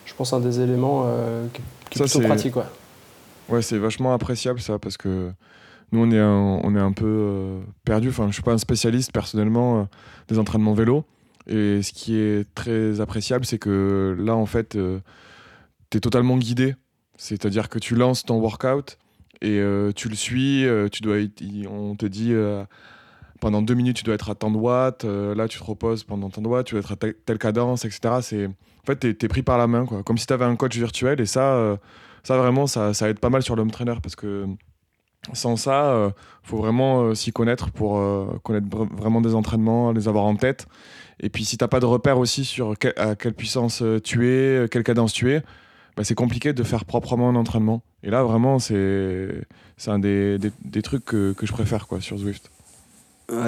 [0.05, 1.07] je pense, un des éléments
[1.91, 2.57] qui, est plutôt pratique.
[2.57, 2.65] Ouais,
[3.49, 5.33] ouais c'est vachement appréciable ça, parce que
[5.93, 8.11] nous, on est un, on est un peu euh, perdu.
[8.11, 9.85] Enfin, je suis pas un spécialiste personnellement euh,
[10.29, 11.05] des entraînements vélo.
[11.47, 15.01] Et ce qui est très appréciable, c'est que là, en fait, euh,
[15.91, 16.75] tu es totalement guidé.
[17.17, 18.99] C'est-à-dire que tu lances ton workout
[19.41, 19.61] et
[19.97, 20.65] tu le suis.
[20.93, 21.17] tu dois,
[21.69, 22.33] on te dit
[23.41, 25.05] pendant deux minutes, tu dois être à tant de watts.
[25.05, 26.67] là, tu te reposes pendant tant de watts.
[26.67, 28.01] Tu dois être à telle, cadence, etc.
[28.05, 28.21] En
[28.87, 30.05] fait, tu es, pris par la main, quoi.
[30.05, 31.21] comme si tu avais un coach virtuel.
[31.21, 31.77] Et ça,
[32.29, 34.47] ça vraiment, ça, ça aide pas mal sur l'homme trainer parce que
[35.33, 36.11] sans ça, euh,
[36.43, 40.67] faut vraiment euh, s'y connaître pour euh, connaître vraiment des entraînements, les avoir en tête.
[41.21, 44.69] Et puis si tu n'as pas de repère aussi sur à quelle puissance tu es,
[44.71, 45.43] quelle cadence tu es,
[45.97, 47.83] bah, c'est compliqué de faire proprement un entraînement.
[48.03, 49.47] Et là, vraiment, c'est
[49.87, 52.51] un des, des, trucs que, que, je préfère quoi, sur Zwift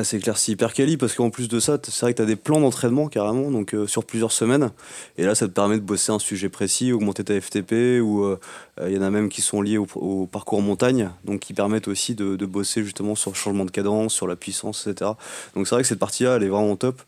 [0.02, 2.26] c'est clair, c'est hyper quali parce qu'en plus de ça, c'est vrai que tu as
[2.26, 4.70] des plans d'entraînement carrément, donc euh, sur plusieurs semaines.
[5.16, 8.36] Et là, ça te permet de bosser un sujet précis, augmenter ta FTP, ou
[8.78, 11.54] il euh, y en a même qui sont liés au, parcours en montagne, donc qui
[11.54, 15.12] permettent aussi de, bosser justement sur le changement de cadence, sur la puissance, etc.
[15.54, 17.00] Donc c'est vrai que cette partie-là, elle est vraiment top.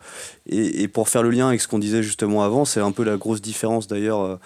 [0.48, 3.16] Et, pour faire le lien avec ce qu'on disait justement avant, c'est un peu la
[3.16, 4.38] grosse différence d'ailleurs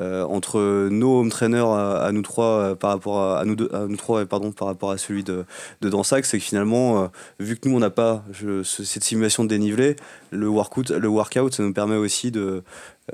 [0.00, 3.96] euh, entre nos home trainers à, nous trois par rapport à, nous, deux, à nous
[3.96, 5.44] trois, pardon, par rapport à celui de,
[5.80, 8.24] de c'est que finalement, vu que nous on n'a pas
[8.64, 9.96] cette simulation de dénivelé,
[10.30, 12.62] le workout, le workout, ça nous permet aussi de,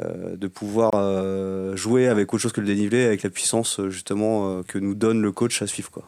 [0.00, 4.48] euh, de pouvoir euh, jouer avec autre chose que le dénivelé, avec la puissance justement
[4.48, 5.90] euh, que nous donne le coach à suivre.
[5.90, 6.04] Quoi.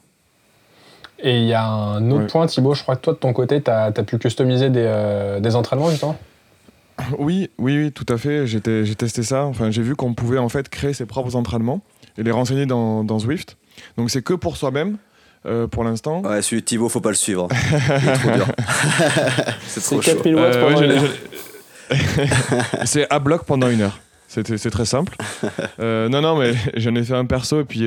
[1.18, 3.62] Et il y a un autre point, Thibaut, je crois que toi, de ton côté,
[3.62, 6.18] tu as, pu customiser des, des entraînements justement?
[7.18, 8.46] Oui, oui, oui, tout à fait.
[8.46, 9.44] J'ai testé ça.
[9.44, 11.82] Enfin, j'ai vu qu'on pouvait en fait créer ses propres entraînements
[12.18, 13.56] et les renseigner dans, dans Zwift.
[13.96, 14.98] Donc c'est que pour soi-même.
[15.46, 16.20] Euh, pour l'instant.
[16.22, 17.48] Ouais, celui de Thibaut, faut pas le suivre.
[17.50, 18.46] Il est trop dur.
[19.66, 21.96] c'est trop 4000 watts euh,
[22.84, 23.98] C'est à bloc pendant une heure.
[24.28, 25.16] C'est très simple.
[25.80, 27.86] Euh, non, non, mais j'en ai fait un perso et puis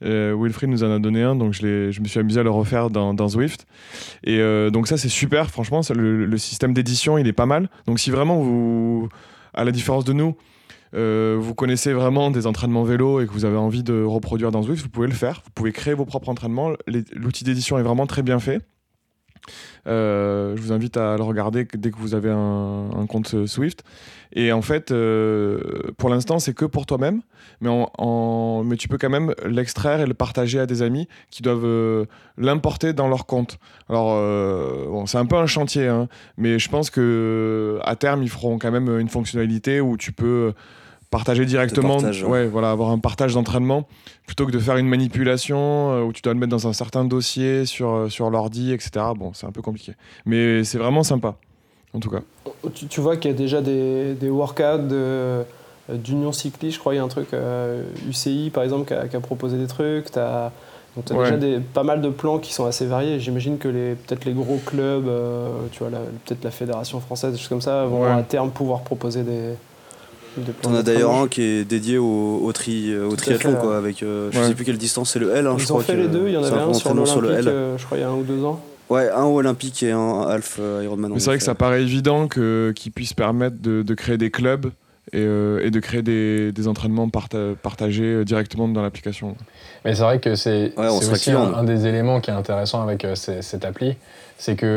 [0.00, 2.88] Wilfried nous en a donné un, donc je, je me suis amusé à le refaire
[2.88, 3.66] dans, dans Zwift.
[4.24, 4.38] Et
[4.70, 5.50] donc ça, c'est super.
[5.50, 7.68] Franchement, le, le système d'édition, il est pas mal.
[7.86, 9.10] Donc si vraiment vous,
[9.52, 10.34] à la différence de nous,
[10.94, 14.62] euh, vous connaissez vraiment des entraînements vélo et que vous avez envie de reproduire dans
[14.62, 15.42] Zwift, vous pouvez le faire.
[15.44, 16.72] Vous pouvez créer vos propres entraînements.
[17.12, 18.60] L'outil d'édition est vraiment très bien fait.
[19.86, 23.84] Euh, je vous invite à le regarder dès que vous avez un, compte Swift.
[24.32, 25.60] Et en fait, euh,
[25.96, 27.20] pour l'instant, c'est que pour toi-même,
[27.60, 32.92] mais, tu peux quand même l'extraire et le partager à des amis qui doivent l'importer
[32.92, 33.58] dans leur compte.
[33.88, 38.58] Alors, c'est un peu un chantier, hein, mais je pense que à terme, ils feront
[38.58, 40.52] quand même une fonctionnalité où tu peux
[41.14, 42.46] partager directement, ouais.
[42.46, 43.86] voilà, avoir un partage d'entraînement
[44.26, 47.04] plutôt que de faire une manipulation euh, où tu dois le mettre dans un certain
[47.04, 48.90] dossier sur, euh, sur l'ordi, etc.
[49.16, 49.92] Bon, c'est un peu compliqué.
[50.26, 51.36] Mais c'est vraiment sympa,
[51.92, 52.22] en tout cas.
[52.74, 55.44] Tu, vois qu'il y a déjà des, des workouts euh,
[55.88, 57.28] d'Union Cycliste, je crois, il y a un truc,
[58.08, 60.10] UCI par exemple, qui a, proposé des trucs.
[60.10, 60.50] Tu as,
[60.96, 63.20] déjà des, pas mal de plans qui sont assez variés.
[63.20, 65.08] J'imagine que les, peut-être les gros clubs,
[65.70, 65.90] tu vois,
[66.24, 69.54] peut-être la Fédération française, des choses comme ça, vont à terme pouvoir proposer des
[70.64, 74.30] on a d'ailleurs un qui est dédié au, au, tri, au triathlon, quoi, avec euh,
[74.32, 75.46] je sais plus quelle distance, c'est le L.
[75.46, 77.48] Hein, Ils ont fait les deux, il y en avait un sur, sur le L.
[77.48, 78.60] Euh, je crois il y a un ou deux ans.
[78.90, 81.12] Ouais, un au Olympique et un Half euh, Ironman.
[81.12, 84.70] Mais c'est vrai que ça paraît évident qu'ils puissent permettre de, de, créer des clubs
[85.12, 89.36] et, et de créer des, des entraînements partagés directement dans l'application.
[89.84, 93.64] Mais c'est vrai que c'est aussi un, un, des éléments qui est intéressant avec cette
[93.64, 93.96] appli,
[94.36, 94.68] c'est qu'il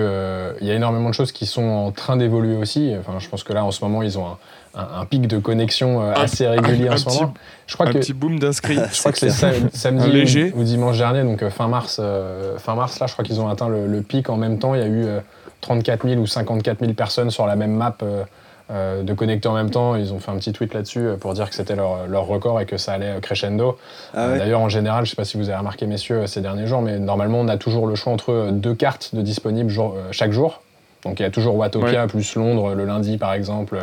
[0.62, 2.94] il y a énormément de choses qui sont en train d'évoluer aussi.
[2.98, 4.38] Enfin, je pense que là, en ce moment, ils ont un,
[4.78, 7.34] un, pic de connexion euh, assez régulier en ce moment.
[7.66, 8.78] Je crois un que, petit boom d'inscrits.
[8.92, 9.32] je crois que c'est
[9.76, 13.42] samedi ou, dimanche dernier, donc euh, fin mars, euh, fin mars là, je crois qu'ils
[13.42, 14.76] ont atteint le, pic en même temps.
[14.76, 15.06] Il y a eu
[15.62, 17.98] 34 000 ou 54 000 personnes sur la même map.
[18.70, 19.96] de connecter en même temps.
[19.96, 22.66] Ils ont fait un petit tweet là-dessus pour dire que c'était leur, leur, record et
[22.66, 23.78] que ça allait crescendo.
[24.14, 26.68] Ah d'ailleurs, en général, je ne sais pas si vous avez remarqué, messieurs, ces derniers
[26.68, 29.74] jours, mais normalement, on a toujours le choix entre deux cartes de disponibles
[30.12, 30.62] chaque jour.
[31.04, 33.78] Donc il y a toujours Watopia plus Londres le lundi, par exemple,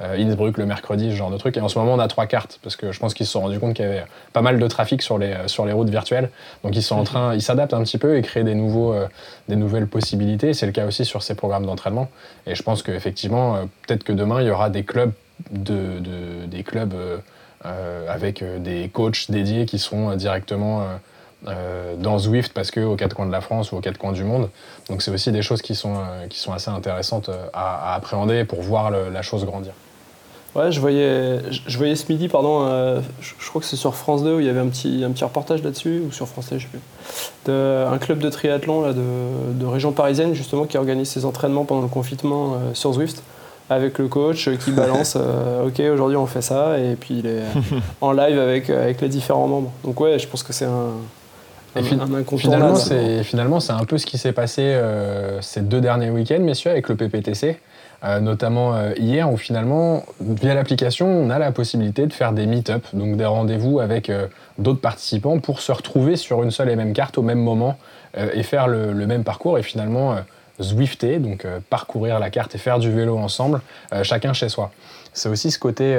[0.00, 1.56] Innsbruck le mercredi, ce genre de truc.
[1.56, 3.40] Et en ce moment, on a trois cartes parce que je pense qu'ils se sont
[3.40, 6.30] rendus compte qu'il y avait pas mal de trafic sur les, sur les routes virtuelles.
[6.62, 9.08] Donc ils sont en train, ils s'adaptent un petit peu et créent des, nouveaux, euh,
[9.48, 10.54] des nouvelles possibilités.
[10.54, 12.08] C'est le cas aussi sur ces programmes d'entraînement.
[12.46, 15.12] Et je pense qu'effectivement, euh, peut-être que demain, il y aura des clubs,
[15.50, 15.98] de,
[16.46, 16.94] des clubs
[18.08, 20.84] avec des coachs dédiés qui seront directement
[21.44, 24.48] dans Zwift parce qu'aux quatre coins de la France ou aux quatre coins du monde.
[24.88, 25.94] Donc c'est aussi des choses qui sont,
[26.28, 29.74] qui sont assez intéressantes à, appréhender pour voir la chose grandir.
[30.54, 34.24] Ouais, je voyais, je voyais ce midi, pardon, euh, je, crois que c'est sur France
[34.24, 36.58] 2 où il y avait un petit, un petit reportage là-dessus, ou sur France 2,
[36.58, 36.80] je sais plus,
[37.46, 39.02] de, un club de triathlon là, de,
[39.52, 43.22] de, région parisienne justement qui organise ses entraînements pendant le confinement euh, sur Zwift
[43.70, 47.42] avec le coach qui balance euh, ok aujourd'hui on fait ça et puis il est
[48.00, 49.70] en live avec, avec les différents membres.
[49.84, 50.92] Donc ouais je pense que c'est un,
[51.76, 51.82] un,
[52.38, 54.80] finalement c'est finalement c'est un peu ce qui s'est passé
[55.42, 57.58] ces deux derniers week-ends messieurs avec le PPTC
[58.04, 62.46] euh, notamment euh, hier, où finalement, via l'application, on a la possibilité de faire des
[62.46, 66.76] meet-up, donc des rendez-vous avec euh, d'autres participants pour se retrouver sur une seule et
[66.76, 67.76] même carte au même moment
[68.16, 70.16] et faire le, même parcours et finalement
[70.60, 73.60] zwifter, donc parcourir la carte et faire du vélo ensemble,
[74.02, 74.72] chacun chez soi.
[75.12, 75.96] C'est aussi ce côté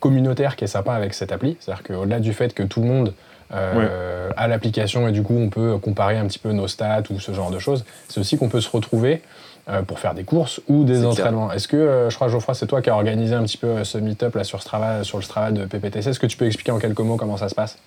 [0.00, 3.14] communautaire qui est sympa avec cette appli, c'est-à-dire qu'au-delà du fait que tout le monde
[3.50, 7.32] a l'application et du coup on peut comparer un petit peu nos stats ou ce
[7.32, 9.22] genre de choses, c'est aussi qu'on peut se retrouver
[9.66, 11.50] euh, pour faire des courses ou des entraînements.
[11.50, 13.84] Est-ce que, euh, je crois, Geoffroy, c'est toi qui as organisé un petit peu euh,
[13.84, 16.10] ce meet-up là sur, Strava, sur le Strava de PPTC.
[16.10, 17.78] Est-ce que tu peux expliquer en quelques mots comment ça se passe?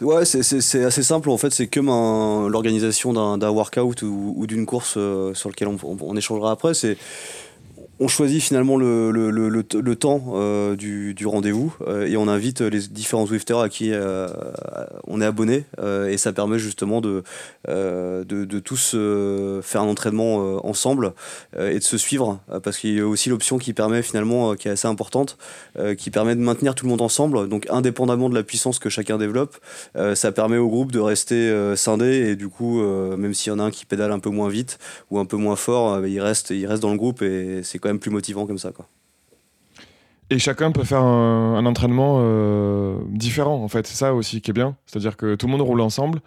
[0.00, 4.92] Ouais, c'est assez simple en fait, c'est comme l'organisation d'un workout ou, d'une course
[5.34, 6.74] sur lequel on, on échangera après.
[6.74, 6.96] C'est
[8.02, 13.60] on choisit finalement le, temps euh, du, rendez-vous euh, et on invite les différents Zwifters
[13.60, 14.26] à qui euh,
[15.06, 15.64] on est abonné
[16.08, 17.22] et ça permet justement de,
[18.64, 18.96] tous
[19.62, 21.12] faire un entraînement ensemble
[21.58, 24.72] et de se suivre parce qu'il y a aussi l'option qui permet finalement, qui est
[24.72, 25.38] assez importante,
[25.98, 27.48] qui permet de maintenir tout le monde ensemble.
[27.48, 29.56] Donc indépendamment de la puissance que chacun développe,
[30.14, 33.64] ça permet au groupe de rester scindé et du coup, même s'il y en a
[33.64, 34.78] un qui pédale un peu moins vite
[35.10, 37.88] ou un peu moins fort, il, reste, il reste dans le groupe et c'est quand
[37.88, 38.72] même plus motivant comme ça.
[38.72, 38.86] Quoi.
[40.30, 43.86] Et chacun peut faire un, entraînement euh, différent, en fait.
[43.86, 44.76] C'est ça aussi qui est bien.
[44.86, 46.20] C'est-à-dire que tout le monde roule ensemble.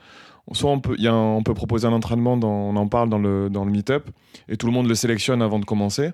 [0.52, 3.50] Soit on peut, y a on peut proposer un entraînement, on en parle dans le,
[3.50, 4.08] dans le meet-up,
[4.48, 6.12] et tout le monde le sélectionne avant de commencer.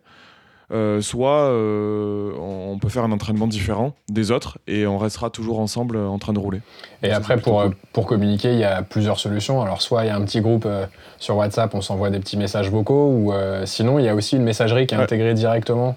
[0.72, 5.60] Euh, soit euh, on peut faire un entraînement différent des autres et on restera toujours
[5.60, 6.62] ensemble en train de rouler.
[7.04, 9.62] Et après, pour, pour communiquer, il y a plusieurs solutions.
[9.62, 10.86] Alors, soit il y a un petit groupe euh,
[11.20, 13.34] sur WhatsApp, on s'envoie des petits messages vocaux, ou
[13.66, 15.96] sinon, il y a aussi une messagerie qui est intégrée directement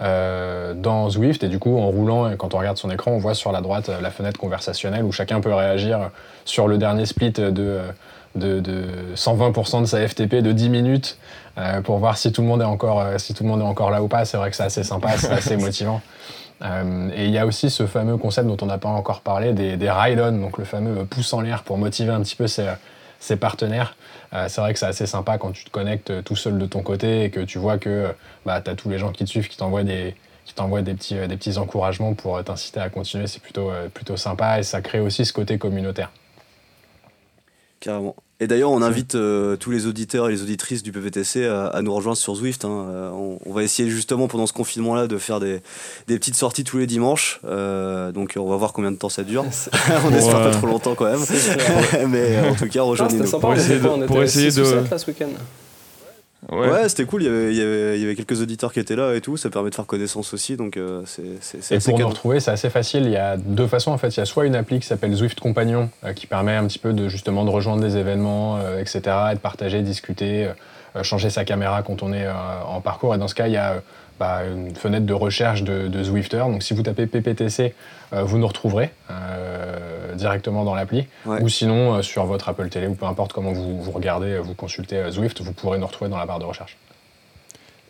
[0.00, 1.44] dans Zwift.
[1.44, 3.90] Et du coup, en roulant, quand on regarde son écran, on voit sur la droite
[4.02, 6.10] la fenêtre conversationnelle où chacun peut réagir
[6.44, 7.80] sur le dernier split de
[8.36, 11.18] de, 120% de sa FTP de 10 minutes
[11.58, 13.64] euh, pour voir si tout, le monde est encore, euh, si tout le monde est
[13.64, 14.24] encore là ou pas.
[14.24, 16.00] C'est vrai que c'est assez sympa, c'est assez motivant.
[16.62, 19.52] Euh, et il y a aussi ce fameux concept dont on n'a pas encore parlé,
[19.52, 22.72] des, des ride-on, donc le fameux pouce en l'air pour motiver un petit peu ses,
[23.20, 23.94] ses partenaires.
[24.48, 27.24] c'est vrai que c'est assez sympa quand tu te connectes tout seul de ton côté
[27.24, 28.14] et que tu vois que
[28.46, 30.14] bah, tu as tous les gens qui te suivent, qui t'envoient des,
[30.46, 33.26] qui t'envoient des petits, des petits encouragements pour t'inciter à continuer.
[33.26, 36.10] C'est plutôt, plutôt sympa et ça crée aussi ce côté communautaire.
[37.80, 38.16] Carrément.
[38.38, 41.94] Et d'ailleurs, on invite euh, tous les auditeurs et les auditrices du PVTC à, nous
[41.94, 42.66] rejoindre sur Zwift.
[42.66, 42.86] Hein.
[42.90, 45.62] Euh, on, va essayer justement pendant ce confinement-là de faire des,
[46.06, 47.40] des, petites sorties tous les dimanches.
[47.46, 49.44] Euh, donc on va voir combien de temps ça dure.
[50.04, 51.24] on espère pas trop longtemps quand même.
[52.08, 53.38] Mais en tout cas, rejoignez-nous.
[53.38, 54.52] Pour, essayer de, pour essayer de...
[54.52, 55.28] ce week-end.
[56.50, 57.22] Ouais, c'était cool.
[57.22, 57.50] Il y, avait,
[57.96, 59.36] il, y avait, quelques auditeurs qui étaient là et tout.
[59.36, 60.56] Ça permet de faire connaissance aussi.
[60.56, 61.02] Donc, euh,
[61.40, 63.04] c'est Et pour nous retrouver, c'est assez facile.
[63.04, 64.08] Il y a deux façons en fait.
[64.08, 66.78] Il y a soit une appli qui s'appelle Zwift Compagnon euh, qui permet un petit
[66.78, 69.00] peu de justement de rejoindre des événements, euh, etc.
[69.32, 70.48] Et de partager, discuter,
[71.02, 73.14] changer sa caméra quand on est en parcours.
[73.14, 73.82] Et dans ce cas, il y a
[74.18, 76.38] bah, une fenêtre de recherche de, de, Zwifter.
[76.38, 77.74] Donc si vous tapez PPTC,
[78.12, 78.90] vous nous retrouverez
[80.16, 81.06] directement dans l'appli.
[81.26, 84.40] Ou sinon, euh, sur votre Apple Télé, ou peu importe comment vous, vous regardez, euh,
[84.40, 86.76] vous consultez euh, Zwift, vous pourrez nous retrouver dans la barre de recherche.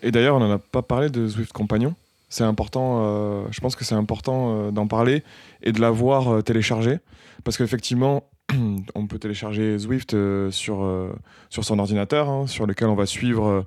[0.02, 1.94] Et d'ailleurs, on n'en a pas parlé de Zwift Compagnon.
[2.28, 5.22] C'est important, je pense que c'est important d'en parler
[5.62, 6.98] et de l'avoir téléchargé.
[7.44, 8.24] Parce qu'effectivement,
[8.96, 10.14] on peut télécharger Zwift
[10.50, 11.08] sur,
[11.50, 13.64] sur son ordinateur, hein, sur lequel on va suivre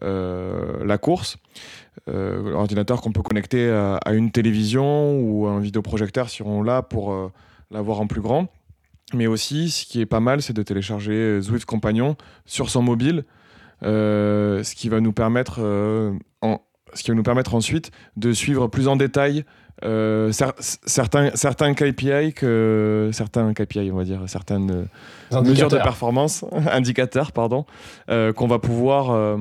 [0.00, 1.36] la course.
[2.06, 7.30] L'ordinateur qu'on peut connecter à, une télévision ou à un vidéoprojecteur si on l'a pour
[7.70, 8.48] l'avoir en plus grand.
[9.14, 13.24] Mais aussi, ce qui est pas mal, c'est de télécharger Zwift Compagnon sur son mobile,
[13.82, 16.12] euh, ce qui va nous permettre, euh,
[16.94, 19.44] ce qui va nous permettre ensuite de suivre plus en détail
[19.84, 24.86] euh, certains, certains KPI, que, certains KPI, on va dire, certaines
[25.44, 27.64] mesures de performance, indicateurs, pardon,
[28.08, 29.36] qu'on va pouvoir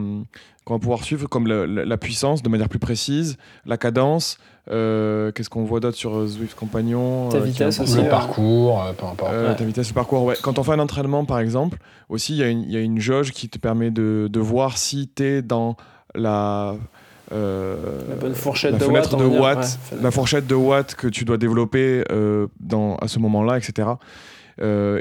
[0.63, 4.37] qu'on va pouvoir suivre comme la, puissance de manière plus précise, la cadence,
[4.69, 7.97] euh, qu'est-ce qu'on voit d'autre sur Zwift Compagnon Ta euh, vitesse aussi.
[7.97, 9.57] Le parcours, euh, peu importe.
[9.57, 10.35] Ta vitesse, le parcours, ouais.
[10.41, 13.49] Quand on fait un entraînement, par exemple, aussi, il y, y, a une jauge qui
[13.49, 15.77] te permet de, de voir si tu es dans
[16.13, 16.75] la.
[17.31, 22.03] La bonne fourchette de watts, de watts la fourchette de watts que tu dois développer
[22.59, 23.89] dans, à ce moment-là, etc.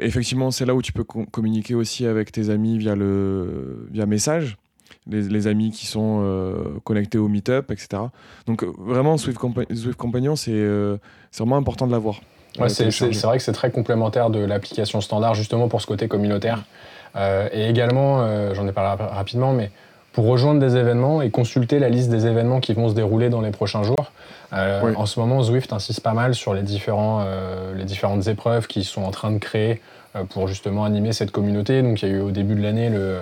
[0.02, 4.56] effectivement, c'est là où tu peux communiquer aussi avec tes amis via, le, via message
[5.06, 8.02] les, les amis qui sont euh, connectés au meet-up, etc.
[8.46, 10.98] Donc euh, vraiment, Swift, Compa- Swift Companion, c'est euh,
[11.30, 12.16] c'est vraiment important de l'avoir.
[12.58, 16.06] Ouais, Euh, c'est vrai que c'est très complémentaire de l'application standard, justement pour ce côté
[16.06, 16.64] communautaire.
[17.16, 19.70] Euh, et également, euh, j'en ai parlé rap- rapidement, mais
[20.12, 23.40] pour rejoindre des événements et consulter la liste des événements qui vont se dérouler dans
[23.40, 24.12] les prochains jours.
[24.52, 24.92] Euh, Oui.
[24.96, 28.84] En ce moment, Zwift insiste pas mal sur les, différents, euh, les différentes épreuves qu'ils
[28.84, 29.80] sont en train de créer
[30.16, 31.82] euh, pour justement animer cette communauté.
[31.82, 33.18] Donc, il y a eu au début de l'année le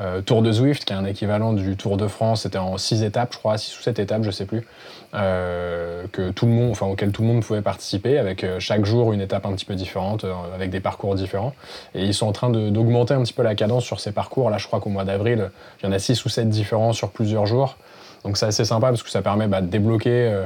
[0.00, 2.42] euh, Tour de Zwift, qui est un équivalent du Tour de France.
[2.42, 4.66] C'était en six étapes, je crois, six ou sept étapes, je sais plus,
[5.14, 8.84] euh, que tout le monde, enfin, auquel tout le monde pouvait participer, avec euh, chaque
[8.84, 11.54] jour une étape un petit peu différente, euh, avec des parcours différents.
[11.94, 14.50] Et ils sont en train d'augmenter un petit peu la cadence sur ces parcours.
[14.50, 17.10] Là, je crois qu'au mois d'avril, il y en a six ou sept différents sur
[17.10, 17.76] plusieurs jours.
[18.24, 20.44] Donc, c'est assez sympa parce que ça permet bah, de débloquer.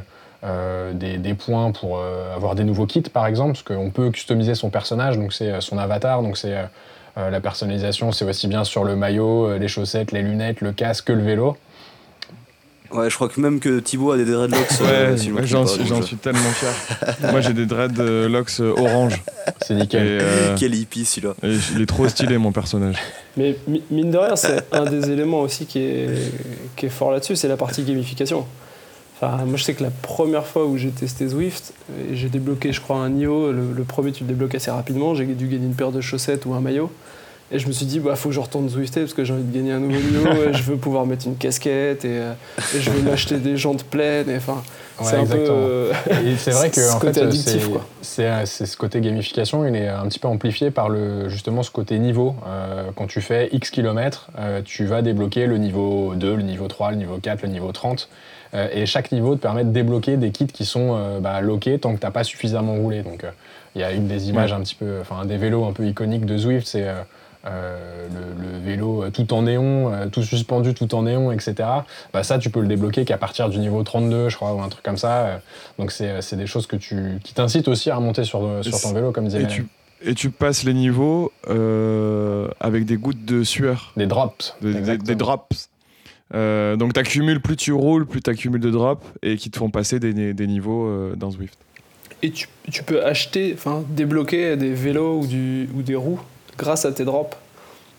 [0.93, 2.01] des, points pour
[2.37, 5.79] avoir des nouveaux kits par exemple, parce qu'on peut customiser son personnage, donc c'est son
[5.79, 6.55] avatar, donc c'est
[7.19, 10.73] euh, la personnalisation, c'est aussi bien sur le maillot, euh, les chaussettes, les lunettes, le
[10.73, 11.57] casque que le vélo.
[12.91, 14.67] Ouais, je crois que même que Thibaut a des dreadlocks.
[14.81, 16.73] euh, Ouais, si ouais, j'en suis, tellement fier.
[17.31, 19.23] Moi, j'ai des dreadlocks euh, orange.
[19.61, 20.03] C'est Et, nickel.
[20.23, 21.35] euh, Quel hippie celui-là.
[21.43, 22.97] il est trop stylé, mon personnage.
[23.37, 26.09] Mais mi- mine de rien, c'est un des éléments aussi qui est,
[26.77, 28.47] qui est fort là-dessus, c'est la partie gamification.
[29.21, 31.73] Enfin, moi, je sais que la première fois où j'ai testé Zwift,
[32.11, 33.51] et j'ai débloqué, je crois, un niveau.
[33.51, 35.15] Le, le premier, tu le débloques assez rapidement.
[35.15, 36.91] J'ai dû gagner une paire de chaussettes ou un maillot.
[37.51, 39.43] Et je me suis dit, bah, faut que je retourne Zwifter parce que j'ai envie
[39.43, 40.29] de gagner un nouveau niveau.
[40.51, 42.33] et je veux pouvoir mettre une casquette et, euh,
[42.77, 44.29] et je veux m'acheter des jantes pleines.
[44.31, 44.63] Et enfin,
[45.01, 45.37] Ouais, c'est un peu.
[45.39, 45.93] euh,
[46.39, 47.87] c'est vrai que ce en côté fait, addictif, c'est- quoi.
[48.03, 51.71] c'est c'est ce côté gamification, il est un petit peu amplifié par le justement ce
[51.71, 52.35] côté niveau.
[52.47, 56.67] Euh, quand tu fais X kilomètres, euh, tu vas débloquer le niveau 2, le niveau
[56.69, 58.09] 3, le niveau 4, le niveau 30.
[58.55, 61.79] Euh, et chaque niveau te permet de débloquer des kits qui sont euh, bah, loqués
[61.79, 63.03] tant que tu n'as pas suffisamment roulé.
[63.03, 63.31] Donc euh,
[63.75, 66.25] il y a une des images un petit peu, enfin des vélos un peu iconiques
[66.27, 66.87] de Zwift, c'est
[67.47, 71.55] euh, le, le vélo euh, tout en néon, euh, tout suspendu, tout en néon, etc.
[72.13, 74.69] Bah, ça, tu peux le débloquer qu'à partir du niveau 32, je crois, ou un
[74.69, 75.41] truc comme ça.
[75.79, 79.13] Donc c'est des choses que tu, qui t'incitent aussi à remonter sur, sur ton vélo,
[79.13, 79.67] comme disait Et tu,
[80.03, 81.33] et tu passes les niveaux
[82.61, 84.57] avec des gouttes de sueur, Des drops.
[84.61, 85.07] des, des- exactement.
[85.07, 85.69] des drops.
[86.35, 89.59] Euh, donc tu accumules, plus tu roules, plus tu accumules de drops et qui te
[89.59, 91.59] font passer des, niveaux euh, dans Zwift.
[92.23, 96.21] Et tu, tu peux acheter, enfin débloquer des vélos ou, du, ou des roues
[96.57, 97.37] grâce à tes drops.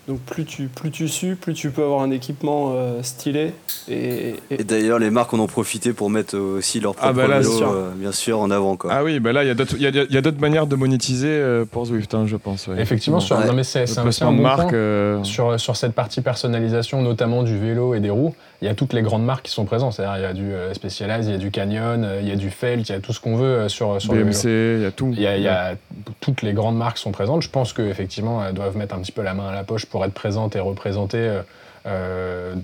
[0.10, 3.54] Donc plus tu, plus tu sues, plus tu peux avoir un équipement euh, stylé.
[3.88, 7.13] Et, et- Et d'ailleurs, les marques en ont profité pour mettre euh, aussi leur Ah
[7.13, 7.72] propre bah là, vélo, c'est sûr.
[7.72, 8.76] euh, bien sûr, en avant.
[8.76, 8.89] Quoi.
[8.91, 10.65] Ah oui, bah là, il y a d'autres il y a- y a d'autres manières
[10.65, 12.65] de monétiser euh, pour Zwift, hein, je pense.
[12.67, 13.45] ouais, Effectivement, sur, Ouais.
[13.45, 14.62] non, mais c'est c'est un, un de bon marque.
[14.69, 14.74] point.
[14.74, 18.74] euh, Sur, sur cette partie personnalisation, notamment du vélo et des roues, il y a
[18.74, 19.93] toutes les grandes marques qui sont présentes.
[19.93, 22.32] C'est-à-dire, il y a du euh, Specialized, il y a du Canyon, euh, il y
[22.32, 24.32] a du Felt, il y a tout ce qu'on veut euh, sur, sur le vélo.
[24.32, 25.12] BMC, il y a tout.
[25.13, 25.76] Il y a, y a-
[26.19, 27.43] toutes les grandes marques sont présentes.
[27.43, 29.98] Je pense qu'effectivement, elles doivent mettre un petit peu la main à la poche pour
[30.05, 31.17] être présentes et représentées.
[31.17, 31.41] euh,
[31.85, 32.55] euh,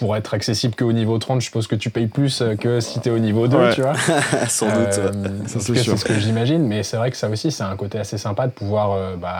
[0.00, 2.98] pour être accessible qu'au niveau 30, je suppose que tu payes plus euh, que si
[2.98, 3.72] tu es au niveau 2, Ouais.
[3.74, 3.94] tu vois.
[4.48, 4.98] Sans doute.
[4.98, 5.12] Euh,
[5.46, 8.48] c'est ce que j'imagine, mais c'est vrai que ça aussi, c'est un côté assez sympa
[8.48, 9.30] de pouvoir euh, bah,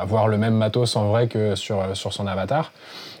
[0.00, 2.70] avoir le même matos en vrai que sur, sur son avatar.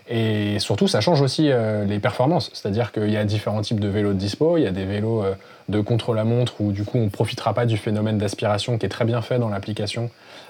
[0.08, 2.50] Et surtout, ça change aussi euh, les performances.
[2.54, 4.56] C'est-à-dire qu'il y a différents types de vélos de dispo.
[4.56, 5.24] Il y a des vélos
[5.68, 9.04] de contre-la-montre où du coup on ne profitera pas du phénomène d'aspiration qui est très
[9.04, 10.08] bien fait dans l'application.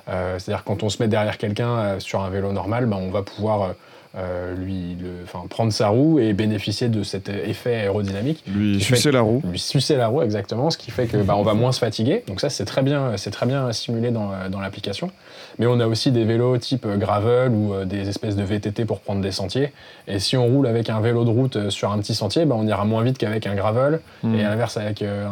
[0.09, 3.11] Euh, C'est-à-dire quand on se met derrière quelqu'un euh, sur un vélo normal, bah, on
[3.11, 3.75] va pouvoir
[4.17, 9.11] euh, lui, le- enfin, prendre sa roue et bénéficier de cet effet aérodynamique Lui sucer
[9.11, 9.43] la roue.
[9.51, 12.23] lui sucer la roue exactement, ce qui fait que bah, on va moins se fatiguer.
[12.27, 15.11] Donc ça c'est très bien, c'est très bien simulé dans, dans l'application.
[15.59, 18.85] Mais on a aussi des vélos type euh, gravel ou euh, des espèces de VTT
[18.85, 19.73] pour prendre des sentiers.
[20.07, 22.55] Et si on roule avec un vélo de route euh, sur un petit sentier, bah,
[22.59, 24.01] on ira moins vite qu'avec un gravel.
[24.23, 24.35] Mm.
[24.35, 25.27] Et à l'inverse avec un,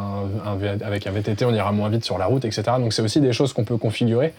[0.84, 2.62] avec un VTT, on ira moins vite sur la route, etc.
[2.78, 4.32] Donc c'est aussi des choses qu'on peut configurer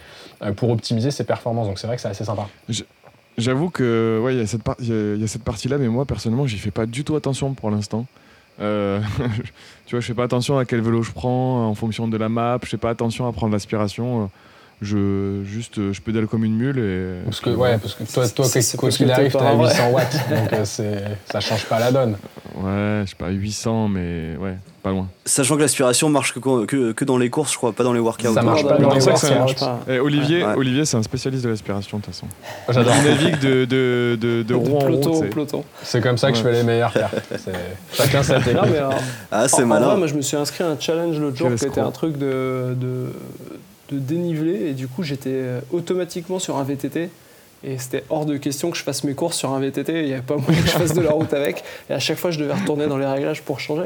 [0.56, 1.68] pour optimiser ses performances.
[1.68, 2.48] Donc c'est vrai que c'est assez sympa.
[3.38, 5.44] J'avoue que ouais, il y a cette par- il y a- il y a cette
[5.44, 8.06] partie-là, mais moi personnellement, j'y fais pas du tout attention pour l'instant.
[8.62, 9.02] Euh,
[9.86, 12.30] tu vois, je fais pas attention à quel vélo je prends en fonction de la
[12.30, 12.60] map.
[12.64, 14.30] Je fais pas attention à prendre l'aspiration.
[14.82, 17.24] Je juste, je pédale comme une mule et.
[17.26, 18.46] Parce que, ouais, parce que toi, toi
[18.78, 19.70] quoi qu'il t'es arrive, un vrai.
[19.70, 20.18] 800 watts.
[20.30, 22.18] donc euh, c'est- ça change pas la donne.
[22.56, 25.08] Ouais, je sais pas 800, mais ouais, pas loin.
[25.24, 28.02] Sachant que l'aspiration marche que, que, que dans les courses, je crois, pas dans les
[28.02, 28.34] workouts.
[28.34, 29.26] Ça marche pas dans les ça, workouts.
[29.28, 29.80] ça marche pas.
[29.90, 30.54] Eh, Olivier, Ouais.
[30.56, 32.28] Olivier, c'est un spécialiste de l'aspiration de toute façon.
[32.70, 32.94] J'adore.
[32.98, 35.24] Il navigue de de de, de en roue.
[35.30, 35.64] peloton.
[35.84, 36.92] C'est comme ça que je fais les meilleurs.
[37.38, 37.54] C'est-
[37.94, 38.56] Chacun sa technique.
[38.58, 38.80] Non, mais,
[39.32, 39.96] Ah, c'est en malin.
[39.96, 42.76] moi, je me suis inscrit à un challenge l'autre jour qui était un truc de,
[43.92, 47.10] de, dénivelé et du coup j'étais euh, automatiquement sur un VTT
[47.64, 50.14] et c'était hors de question que je fasse mes courses sur un VTT, il n'y
[50.14, 52.40] avait pas moyen que je fasse de la route avec et à chaque fois je
[52.40, 53.86] devais retourner dans les réglages pour changer.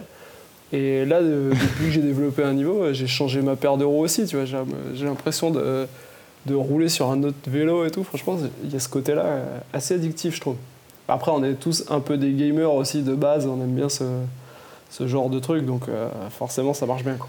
[0.71, 3.85] Et là, de- depuis que j'ai développé un niveau, euh, j'ai changé ma paire de
[3.85, 5.87] roues aussi, tu vois, j'ai l'impression de,
[6.45, 9.57] de rouler sur un autre vélo et tout, franchement, il y a ce côté-là euh,
[9.73, 10.57] assez addictif, je trouve.
[11.07, 14.03] Après, on est tous un peu des gamers aussi de base, on aime bien ce,
[14.91, 15.83] ce genre de truc, donc
[16.29, 17.15] forcément ça marche bien.
[17.15, 17.27] Quoi.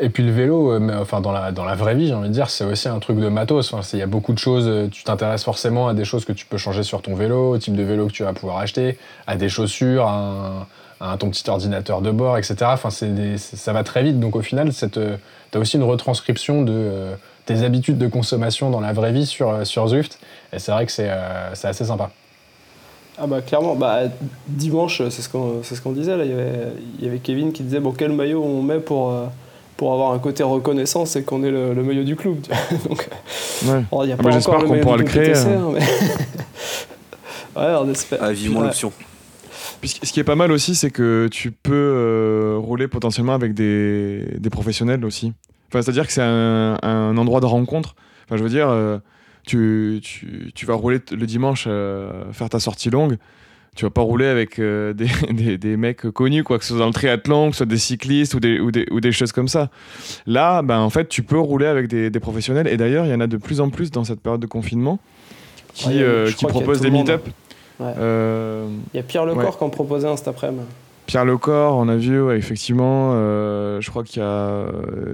[0.00, 2.32] Et puis le vélo, euh, enfin dans la, dans la vraie vie, j'ai envie de
[2.32, 3.74] dire, c'est aussi un truc de matos.
[3.92, 6.46] Il y a beaucoup de choses, euh, tu t'intéresses forcément à des choses que tu
[6.46, 9.36] peux changer sur ton vélo, au type de vélo que tu vas pouvoir acheter, à
[9.36, 10.66] des chaussures, à,
[11.18, 12.54] ton petit ordinateur de bord, etc.
[12.62, 14.20] Enfin, des- ça va très vite.
[14.20, 14.98] Donc au final, tu
[15.54, 17.14] as aussi une retranscription de euh,
[17.44, 20.18] tes habitudes de consommation dans la vraie vie sur, euh, sur Zwift.
[20.52, 22.10] Et c'est vrai que c'est euh, assez sympa.
[23.18, 24.04] Ah bah clairement, bah,
[24.48, 26.12] dimanche, c'est ce qu'on ce qu'on disait.
[26.24, 29.26] Il, y avait, y avait Kevin qui disait bon, quel maillot on met pour, euh,
[29.82, 32.36] pour avoir un côté reconnaissance et qu'on est le, le maillot du club.
[32.40, 32.78] tu vois.
[32.88, 33.08] Donc,
[33.66, 33.84] Ouais.
[33.90, 35.46] bon, il y a Ah pas bah, encore j'espère le qu'on pourra le créer, PTC,
[35.48, 35.70] hein.
[35.72, 35.80] mais-
[37.60, 38.18] ouais, on espère.
[38.22, 38.92] Ah, vivement l'option.
[39.80, 42.86] Puis ce qui- ce qui est pas mal aussi, c'est que tu peux euh, rouler
[42.86, 45.32] potentiellement avec des, des professionnels aussi.
[45.68, 47.96] Enfin, c'est-à-dire que c'est un, un endroit de rencontre.
[48.26, 48.98] Enfin, je veux dire, euh,
[49.44, 53.16] tu, tu, tu vas rouler t- le dimanche, euh, faire ta sortie longue.
[53.74, 56.78] Tu vas pas rouler avec euh, des, des, des mecs connus, quoi, que ce soit
[56.80, 59.32] dans le triathlon, que ce soit des cyclistes ou des, ou des, ou des choses
[59.32, 59.70] comme ça.
[60.26, 62.66] Là, ben, en fait, tu peux rouler avec des, des professionnels.
[62.68, 64.98] Et d'ailleurs, il y en a de plus en plus dans cette période de confinement
[65.72, 67.26] qui, Ouais, euh, qui proposent des meet-up.
[67.80, 67.92] Ouais.
[67.98, 69.50] Euh, Il y a Pierre Lecor Ouais.
[69.56, 70.64] qui en proposait un cet après-midi.
[71.06, 73.10] Pierre Lecor, on a vu, ouais, effectivement.
[73.14, 74.66] euh, je crois qu'il y a euh,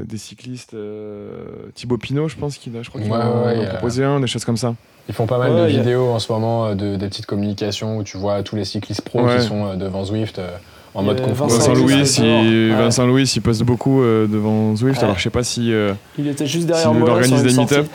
[0.05, 0.75] des cyclistes.
[0.75, 1.31] euh,
[1.75, 4.05] Thibaut Pinot, je pense qu'il a, je crois qu'il Ouais, en ouais, a il proposé
[4.05, 4.75] un, des choses comme ça.
[5.09, 7.09] Ils font pas mal Ouais, de il a- vidéos en ce moment, euh, de, des
[7.09, 9.39] petites communications où tu vois tous les cyclistes pros Ouais.
[9.39, 10.51] qui sont euh, devant Zwift euh,
[10.95, 11.53] en Il mode conférence.
[11.55, 12.75] Vincent Louis, il.
[12.75, 14.99] Vincent Louis, il poste beaucoup euh, devant Zwift.
[14.99, 15.05] Ouais.
[15.05, 15.73] Alors je sais pas si.
[15.73, 17.13] euh, Il était juste derrière S'il Mola.
[17.15, 17.87] organise des meet-up.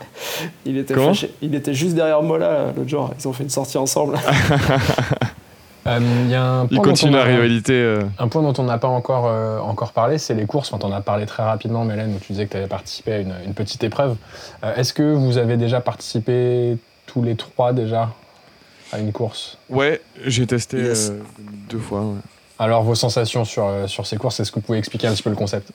[0.66, 0.94] il, était
[1.42, 3.10] il était juste derrière Mola là, l'autre jour.
[3.20, 4.16] Ils ont fait une sortie ensemble.
[5.86, 7.72] Euh, Il y a un il point dont continue on la a- rivalité.
[7.74, 8.00] euh.
[8.18, 10.72] Un point dont on n'a pas encore, euh, encore parlé, c'est les courses.
[10.72, 13.12] Enfin, on en as parlé très rapidement, Mélène, où tu disais que tu avais participé
[13.12, 14.16] à une, une petite épreuve.
[14.64, 16.76] Euh, Est-ce que vous avez déjà participé
[17.06, 18.10] tous les trois déjà
[18.92, 19.58] à une course?
[19.68, 21.10] Ouais, j'ai testé Yes.
[21.10, 21.20] euh,
[21.68, 22.00] deux fois.
[22.00, 22.14] ouais.
[22.58, 25.24] Alors, vos sensations sur, euh, sur ces courses, est-ce que vous pouvez expliquer un petit
[25.24, 25.70] peu le concept?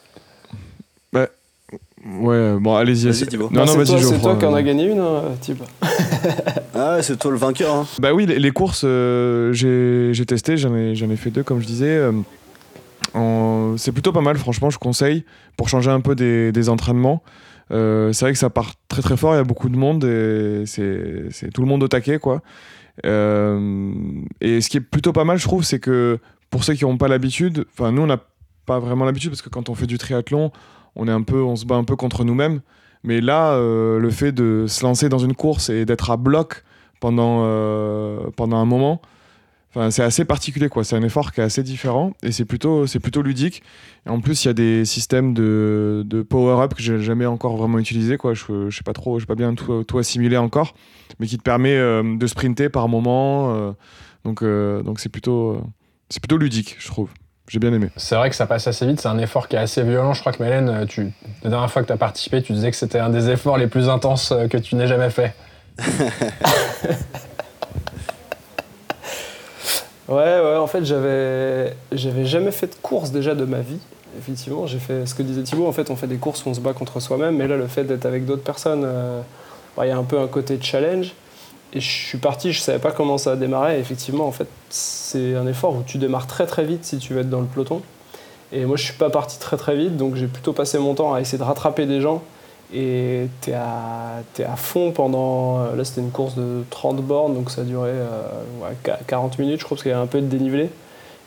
[2.22, 3.08] Ouais, bon, allez-y.
[3.10, 3.50] Vas-y, Thibaut.
[3.52, 5.62] Non, Bah, non, c'est vas-y, toi, c'est toi qui en a gagné une, hein, type.
[6.74, 7.74] Ah, ouais, c'est toi le vainqueur.
[7.76, 7.86] Hein.
[8.00, 11.44] Bah oui, les, les courses, euh, j'ai j'ai testé, j'en ai, j'en ai fait deux,
[11.44, 12.00] comme je disais.
[13.16, 15.26] euh, c'est plutôt pas mal, franchement, je conseille,
[15.58, 17.22] pour changer un peu des, des entraînements.
[17.72, 20.04] Euh, c'est vrai que ça part très très fort, il y a beaucoup de monde,
[20.06, 22.42] et c'est c'est tout le monde au taquet, quoi.
[23.06, 23.92] Euh,
[24.42, 26.20] et ce qui est plutôt pas mal, je trouve, c'est que
[26.50, 28.20] pour ceux qui n'ont pas l'habitude, enfin, nous, on n'a
[28.66, 30.52] pas vraiment l'habitude, parce que quand on fait du triathlon,
[30.96, 32.62] on, est un peu, on se bat un peu contre nous-mêmes.
[33.04, 36.64] Mais là, euh, le fait de se lancer dans une course et d'être à bloc
[37.00, 39.02] pendant, euh, pendant un moment,
[39.90, 40.68] c'est assez particulier.
[40.68, 40.84] quoi.
[40.84, 43.64] C'est un effort qui est assez différent et c'est plutôt, plutôt ludique.
[44.06, 47.80] En plus, il y a des systèmes de, de power-up que j'ai jamais encore vraiment
[47.80, 48.18] utilisé.
[48.18, 48.34] Quoi.
[48.34, 50.74] Je, je sais pas trop, je pas bien tout, tout assimiler encore,
[51.20, 53.76] mais qui te permet euh, de sprinter par moment.
[54.26, 54.42] donc,
[55.00, 55.62] c'est plutôt,
[56.10, 57.10] c'est plutôt ludique, je trouve.
[57.50, 57.90] J'ai bien aimé.
[57.98, 60.14] C'est vrai que ça passe assez vite, c'est un effort qui est assez violent.
[60.14, 61.12] Je crois que Mélène, euh, tu,
[61.44, 63.66] la dernière fois que tu as participé, tu disais que c'était un des efforts les
[63.66, 65.34] plus intenses euh, que tu n'aies jamais fait.
[70.10, 73.78] Ouais, ouais, en fait, j'avais, j'avais jamais fait de course déjà de ma vie.
[74.18, 75.68] Effectivement, j'ai fait ce que disait Thibaut.
[75.68, 77.68] En fait, on fait des courses où on se bat contre soi-même, mais là, le
[77.68, 79.22] fait d'être avec d'autres personnes, euh,
[79.78, 81.14] ouais, il y a un peu un côté challenge.
[81.74, 83.80] Et je suis parti, je savais pas comment ça a démarré.
[83.80, 87.22] Effectivement, en fait, c'est un effort où tu démarres très très vite si tu veux
[87.22, 87.82] être dans le peloton.
[88.52, 91.14] Et moi, je suis pas parti très très vite, donc j'ai plutôt passé mon temps
[91.14, 92.24] à essayer de rattraper des gens.
[92.74, 95.60] Et t'es à, t'es à fond pendant.
[95.76, 98.22] Là, c'était une course de 30 bornes, donc ça durait euh,
[98.62, 100.70] ouais, qua- 40 minutes, je crois, parce qu'il y avait un peu de dénivelé.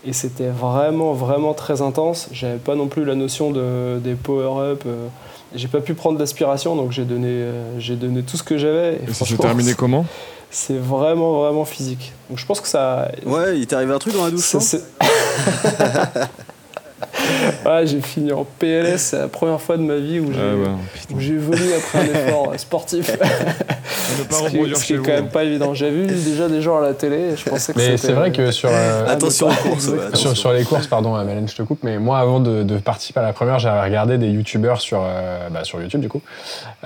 [0.05, 2.29] Et c'était vraiment, vraiment très intense.
[2.33, 4.83] J'avais pas non plus la notion de, des power-up.
[4.87, 5.07] euh,
[5.55, 9.01] j'ai pas pu prendre d'aspiration, donc j'ai donné, euh, j'ai donné tout ce que j'avais.
[9.09, 10.05] Et ça s'est terminé comment?
[10.51, 12.13] C'est vraiment, vraiment physique.
[12.29, 13.11] Donc je pense que ça.
[13.25, 14.55] Ouais, il t'est arrivé un truc dans la douche,
[17.67, 18.99] ouais, j'ai fini en PLS.
[18.99, 20.71] C'est la première fois de ma vie où j'ai, Ah bah,
[21.15, 23.11] où j'ai vomi après un effort sportif.
[24.19, 25.05] Ne pas Ce qui, reproduire ce qui chez est vous.
[25.05, 25.75] quand même pas évident.
[25.75, 27.17] J'ai vu déjà des gens à la télé.
[27.33, 29.89] et Je pensais que Mais c'est vrai que sur, euh, Attention ne aux pas- courses,
[29.89, 30.35] ouais, sur, attention.
[30.35, 33.21] sur les courses, pardon, euh, Mélène, je te coupe, mais moi, avant de, de participer
[33.21, 36.23] à la première, j'avais regardé des youtubeurs sur, euh, bah, sur YouTube, du coup,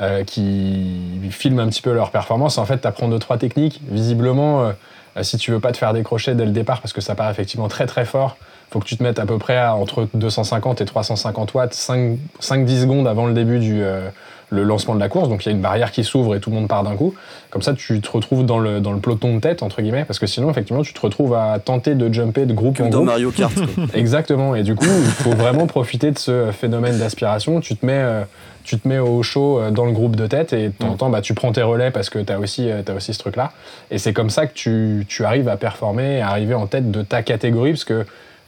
[0.01, 0.87] euh, qui
[1.31, 2.59] filment un petit peu leur performance.
[2.59, 3.81] En fait, tu apprends deux, trois techniques.
[3.91, 7.14] Visiblement, euh, si tu veux pas te faire décrocher dès le départ, parce que ça
[7.14, 8.37] part effectivement très très fort,
[8.71, 12.81] faut que tu te mettes à peu près à entre 250 et 350 watts, 5-10
[12.83, 14.09] secondes avant le début du euh,
[14.51, 15.29] le lancement de la course.
[15.29, 17.14] Donc il y a une barrière qui s'ouvre et tout le monde part d'un coup.
[17.51, 20.19] Comme ça, tu te retrouves dans le, dans le peloton de tête, entre guillemets, parce
[20.19, 22.99] que sinon, effectivement, tu te retrouves à tenter de jumper de groupe Comme en dans
[22.99, 23.09] groupe.
[23.09, 23.55] Mario Kart.
[23.55, 23.85] quoi.
[23.95, 24.55] Exactement.
[24.55, 27.61] Et du coup, il faut vraiment profiter de ce phénomène d'aspiration.
[27.61, 28.23] Tu te mets, euh,
[28.62, 30.95] tu te mets au chaud euh, dans le groupe de tête et de temps en
[30.97, 33.19] temps, bah, tu prends tes relais parce que tu as aussi, euh, t'as aussi ce
[33.19, 33.51] truc-là.
[33.91, 37.03] Et c'est comme ça que tu, tu arrives à performer, à arriver en tête de
[37.03, 38.05] ta catégorie, parce que euh,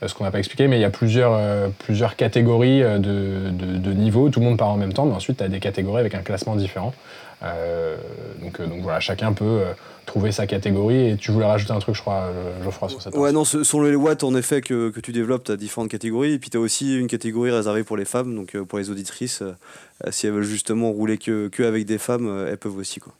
[0.07, 3.51] ce qu'on n'a pas expliqué, mais il y a plusieurs, euh, plusieurs catégories euh, de,
[3.51, 4.28] de, de niveaux.
[4.28, 6.20] Tout le monde part en même temps, mais ensuite, tu as des catégories avec un
[6.22, 6.94] classement différent.
[7.42, 7.96] Euh,
[8.42, 9.72] donc, euh, donc voilà, chacun peut euh,
[10.07, 11.11] trouver sa catégorie.
[11.11, 13.62] Et tu voulais rajouter un truc, je crois, euh, Geoffroy, sur cette Ouais, non, ce-
[13.64, 16.32] sur les watts, en effet, que, que tu développes, tu as différentes catégories.
[16.34, 18.90] Et puis, tu as aussi une catégorie réservée pour les femmes, donc euh, pour les
[18.90, 19.42] auditrices.
[19.42, 19.53] euh,
[20.07, 23.01] euh, si elles veulent justement rouler que, que avec des femmes, euh, elles peuvent aussi.
[23.01, 23.12] Quoi.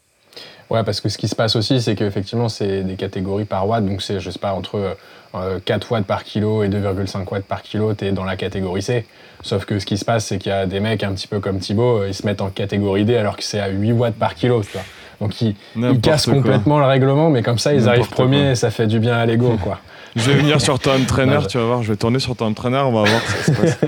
[0.71, 3.85] Ouais, parce que ce qui se passe aussi, c'est qu'effectivement, c'est des catégories par watt.
[3.85, 4.97] Donc, c'est, je sais pas, entre
[5.35, 8.83] euh, 4 watts par kilo et 2,5 watts par kilo, tu es dans la catégorie
[8.83, 9.07] C.
[9.43, 11.41] Sauf que ce qui se passe, c'est qu'il y a des mecs un petit peu
[11.41, 14.15] comme Thibaut, euh, ils se mettent en catégorie D alors que c'est à 8 watts
[14.15, 14.83] par kilo, tu vois.
[15.21, 15.55] Donc, ils,
[16.01, 16.35] cassent quoi.
[16.35, 19.27] complètement le règlement, mais comme ça, ils arrivent premiers et ça fait du bien à
[19.27, 19.79] l'ego, quoi.
[20.17, 21.49] Je vais venir sur ton entraîneur, Ouais.
[21.49, 23.53] tu vas voir, je vais tourner sur ton entraîneur, on va voir ce qui se
[23.53, 23.79] passe.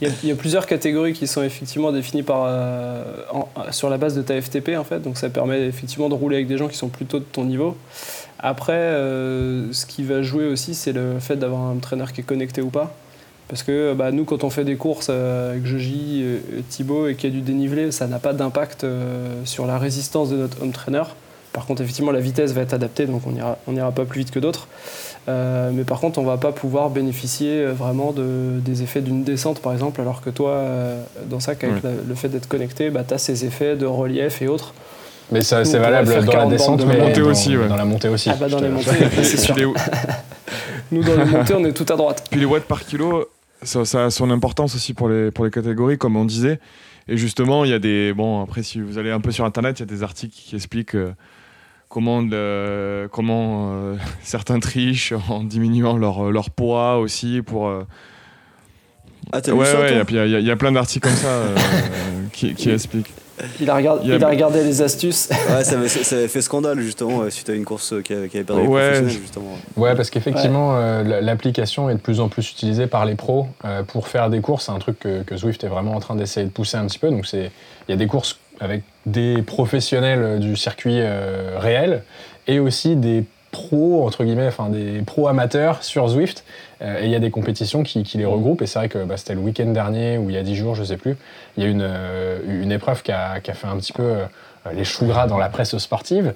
[0.00, 4.14] Il y, a, plusieurs catégories qui sont effectivement définies par, euh, en- sur la base
[4.14, 6.76] de ta FTP en fait, donc ça permet effectivement de rouler avec des gens qui
[6.76, 7.76] sont plutôt de ton niveau.
[8.38, 12.24] Après, euh, ce qui va jouer aussi, c'est le fait d'avoir un entraîneur qui est
[12.24, 12.94] connecté ou pas.
[13.48, 16.38] Parce que bah, nous, quand on fait des courses euh, avec Joji, euh,
[16.68, 20.30] Thibaut et qu'il y a du dénivelé, ça n'a pas d'impact euh, sur la résistance
[20.30, 21.02] de notre home trainer.
[21.52, 24.20] Par contre, effectivement, la vitesse va être adaptée, donc on ira, on ira pas plus
[24.20, 24.68] vite que d'autres.
[25.28, 29.24] Euh, mais par contre, on va pas pouvoir bénéficier euh, vraiment de, des effets d'une
[29.24, 32.88] descente, par exemple, alors que toi, euh, dans ça, avec la- le fait d'être connecté,
[32.90, 34.72] bah, tu as ces effets de relief et autres.
[35.30, 37.68] Mais ça, c'est valable dans la 40 descente, mais montée dans, aussi, ouais.
[37.68, 38.30] dans la montée aussi.
[38.32, 38.90] Ah bah dans les montées,
[39.22, 39.54] c'est sûr.
[39.54, 39.72] puis, les,
[40.92, 42.24] Nous, dans les montées, on est tout à droite.
[42.30, 43.26] puis les watts par kilo,
[43.62, 46.60] ça, ça a son importance aussi pour les, pour les catégories, comme on disait.
[47.08, 48.14] Et justement, il y a des.
[48.14, 50.56] Bon, après, si vous allez un peu sur Internet, il y a des articles qui
[50.56, 51.12] expliquent euh,
[51.88, 57.68] comment, le- comment euh, certains trichent en diminuant leur, leur poids aussi pour.
[57.68, 57.82] euh,
[59.32, 60.50] Ah, t'as ouais, vu ça ouais, toi et puis il y y, a- il y
[60.50, 61.56] a plein d'articles comme ça euh,
[62.32, 63.12] qui, qui expliquent.
[63.60, 65.28] Il a, regardé, Il a- il a regardé les astuces.
[65.48, 68.12] Ouais, ça avait, ça avait fait scandale justement euh, suite à une course euh, qui
[68.12, 69.04] avait, qui avait perdu Ouais.
[69.08, 69.56] justement.
[69.76, 73.84] Ouais, parce qu'effectivement, euh, l'application est de plus en plus utilisée par les pros euh,
[73.84, 74.66] pour faire des courses.
[74.66, 76.98] C'est un truc que, que Zwift est vraiment en train d'essayer de pousser un petit
[76.98, 77.10] peu.
[77.10, 77.52] Donc, c'est-
[77.88, 82.02] il y a des courses avec des professionnels euh, du circuit euh, réel
[82.46, 86.44] et aussi des pros, entre guillemets, enfin des pros amateurs sur Zwift.
[86.82, 88.62] Euh, et il y a des compétitions qui, les regroupent.
[88.62, 90.74] Et c'est vrai que bah, c'était le week-end dernier ou il y a 10 jours,
[90.74, 91.16] je sais plus.
[91.56, 91.88] Il y a une,
[92.48, 94.14] une épreuve qui a, qui a fait un petit peu
[94.72, 96.34] les choux gras dans la presse sportive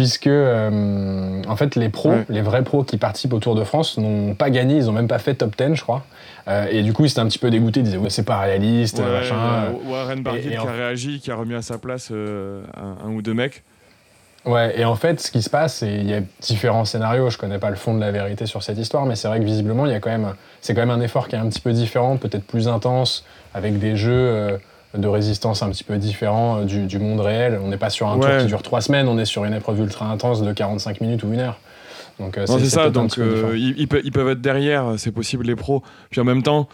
[0.00, 2.24] puisque euh, en fait les pros, Ouais.
[2.30, 5.08] les vrais pros qui participent au Tour de France n'ont pas gagné, ils ont même
[5.08, 6.04] pas fait top 10 je crois.
[6.48, 8.38] Euh, et du coup ils étaient un petit peu dégoûtés, ils disaient ouais c'est pas
[8.38, 9.74] réaliste, Ouais, machin.
[9.86, 13.10] Warren Barguil en- qui a réagi, qui a remis à sa place euh, un, un
[13.12, 13.62] ou deux mecs.
[14.46, 17.28] Ouais, et en fait, ce qui se passe, c'est il y a différents scénarios.
[17.28, 19.44] Je connais pas le fond de la vérité sur cette histoire, mais c'est vrai que
[19.44, 20.32] visiblement, il y a quand même,
[20.62, 23.78] c'est quand même un effort qui est un petit peu différent, peut-être plus intense, avec
[23.78, 24.56] des jeux euh,
[24.96, 27.58] de résistance un petit peu différents euh, du, du monde réel.
[27.62, 29.80] On n'est pas sur un tour qui dure trois semaines, on est sur une épreuve
[29.80, 31.58] ultra intense de 45 minutes ou une heure.
[32.18, 33.52] Donc euh, c'est ça, donc euh, différent.
[33.54, 35.82] ils, ils peuvent, être derrière, c'est possible, les pros.
[36.10, 36.68] Puis en même temps,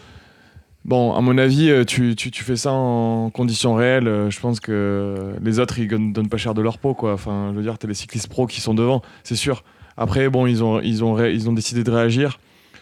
[0.83, 4.27] bon, à mon avis, tu, tu, tu fais ça en conditions réelles.
[4.29, 7.13] Je pense que les autres, ils donnent donnent pas cher de leur peau, quoi.
[7.13, 9.63] Enfin, je veux dire, t'as les cyclistes pros qui sont devant, c'est sûr.
[9.95, 12.39] Après, bon, ils ont, ils, ont ré- ils ont décidé de réagir.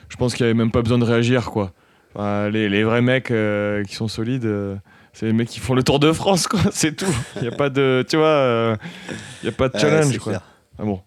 [0.10, 1.72] Je pense qu'il n'y avait même pas besoin de réagir, quoi.
[2.16, 4.46] Enfin, les, les vrais mecs euh, qui sont solides,
[5.16, 6.60] c'est les mecs qui font le Tour de France, quoi.
[6.72, 7.16] C'est tout.
[7.38, 8.78] Il n'y a pas de, tu vois,
[9.42, 10.42] il n'y a pas de challenge, quoi.
[10.78, 11.02] Ah bon,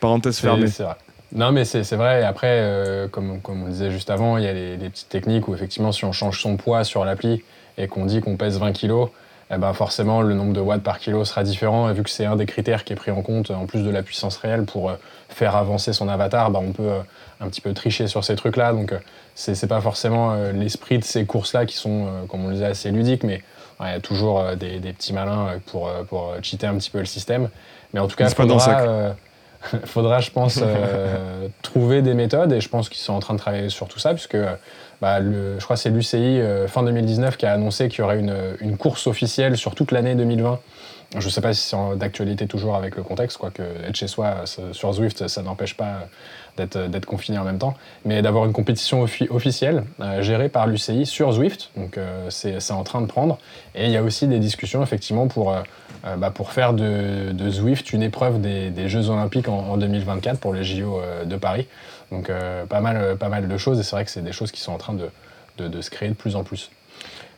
[0.00, 0.68] parenthèse fermée.
[0.68, 0.96] C'est vrai.
[1.32, 2.20] Non, mais c'est c'est vrai.
[2.20, 5.08] Et après, euh, comme, comme on disait juste avant, il y a les, les petites
[5.08, 7.42] techniques où effectivement, si on change son poids sur l'appli
[7.76, 9.08] et qu'on dit qu'on pèse 20 kilos,
[9.50, 11.90] eh ben forcément, le nombre de watts par kilo sera différent.
[11.90, 13.90] Et vu que c'est un des critères qui est pris en compte, en plus de
[13.90, 14.94] la puissance réelle, pour euh,
[15.28, 17.00] faire avancer son avatar, bah, on peut euh,
[17.40, 18.72] un petit peu tricher sur ces trucs-là.
[18.72, 18.98] Donc, euh,
[19.34, 22.54] c'est c'est pas forcément euh, l'esprit de ces courses-là qui sont, euh, comme on le
[22.54, 23.42] disait, assez ludiques, mais
[23.80, 26.76] il y a toujours euh, des, des petits malins euh, pour, euh, pour cheater un
[26.76, 27.48] petit peu le système.
[27.92, 29.14] Mais en tout cas, dans faudra,
[29.84, 30.60] faudra, je pense,
[31.62, 32.52] trouver des méthodes.
[32.52, 34.36] Et je pense qu'ils sont en train de travailler sur tout ça puisque
[35.00, 38.18] bah, le, je crois que c'est l'UCI fin 2019 qui a annoncé qu'il y aurait
[38.18, 40.58] une, une course officielle sur toute l'année 2020
[41.18, 44.44] je ne sais pas si c'est d'actualité toujours avec le contexte, quoique être chez soi
[44.72, 46.08] sur Zwift, ça n'empêche pas
[46.56, 49.84] d'être confiné en même temps, mais d'avoir une compétition officielle
[50.20, 51.70] gérée par l'UCI sur Zwift.
[51.76, 51.98] Donc
[52.30, 53.38] c'est en train de prendre.
[53.74, 55.54] Et il y a aussi des discussions effectivement pour,
[56.04, 60.64] bah, pour faire de, Zwift une épreuve des, Jeux Olympiques en, en, 2024 pour les
[60.64, 61.66] JO de Paris.
[62.10, 62.30] Donc
[62.68, 64.94] pas, mal, de choses et c'est vrai que c'est des choses qui sont en train
[64.94, 66.70] de se créer de plus en plus.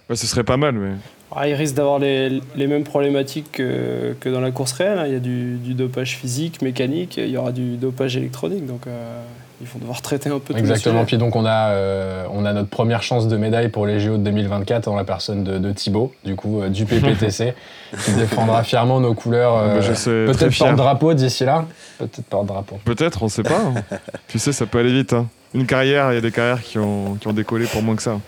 [0.09, 0.93] Ouais, ce serait pas mal, mais.
[1.35, 4.99] Ah, il risque d'avoir les, les, mêmes problématiques que, que, dans la course réelle.
[4.99, 5.07] Hein.
[5.07, 8.65] Il y a du, du, dopage physique, mécanique, il y aura du dopage électronique.
[8.65, 9.21] Donc euh,
[9.61, 11.05] ils vont devoir traiter un peu tout Exactement.
[11.05, 14.19] Puis donc on a, euh, on a notre première chance de médaille pour les JO
[14.19, 17.55] de 2024 dans la personne de, de Thibaut, du coup euh, du PPTC,
[18.05, 19.57] qui défendra fièrement nos couleurs.
[19.57, 21.67] Bah, peut-être porte-drapeau d'ici là.
[21.99, 22.79] Peut-être porte-drapeau.
[22.85, 23.73] Peut-être, on sait pas.
[24.29, 25.13] tu sais, ça peut aller vite.
[25.13, 25.27] Hein.
[25.55, 28.03] Une carrière, il y a des carrières qui ont, qui ont décollé pour moins que
[28.03, 28.21] ça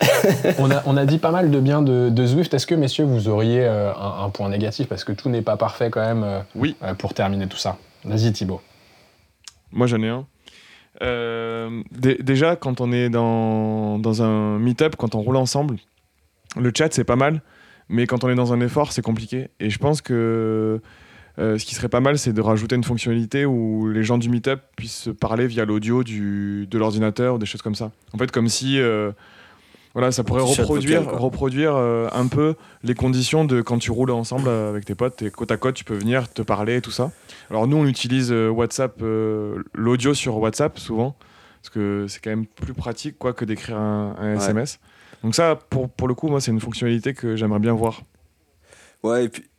[0.58, 2.52] on, a, on, a, dit pas mal de bien de, de Zwift.
[2.54, 4.88] Est-ce que, messieurs, vous auriez euh, un, point négatif?
[4.88, 6.76] Parce que tout n'est pas parfait quand même euh, oui.
[6.82, 7.76] Euh, pour terminer tout ça.
[8.04, 8.60] Vas-y, Thibaut.
[9.72, 10.24] Moi, j'en ai un.
[11.92, 15.76] déjà, quand on est dans, dans un meet-up, quand on roule ensemble,
[16.56, 17.42] le chat, c'est pas mal.
[17.88, 19.48] Mais quand on est dans un effort, c'est compliqué.
[19.58, 20.80] Et je pense que
[21.36, 24.60] ce qui serait pas mal, c'est de rajouter une fonctionnalité où les gens du meet-up
[24.76, 27.90] puissent se parler via l'audio de l'ordinateur ou des choses comme ça.
[28.12, 28.78] En fait, comme si
[29.92, 34.48] voilà, ça pourrait reproduire, reproduire euh, un peu les conditions de quand tu roules ensemble
[34.48, 37.10] avec tes potes, et côte à côte, tu peux venir te parler et tout ça.
[37.50, 41.16] Alors nous, on utilise euh, WhatsApp, euh, l'audio sur WhatsApp souvent,
[41.60, 44.78] parce que c'est quand même plus pratique quoi que d'écrire un, SMS.
[45.24, 48.02] Donc ça, pour, pour le coup, moi, c'est une fonctionnalité que j'aimerais bien voir.
[49.02, 49.49] Ouais, et puis,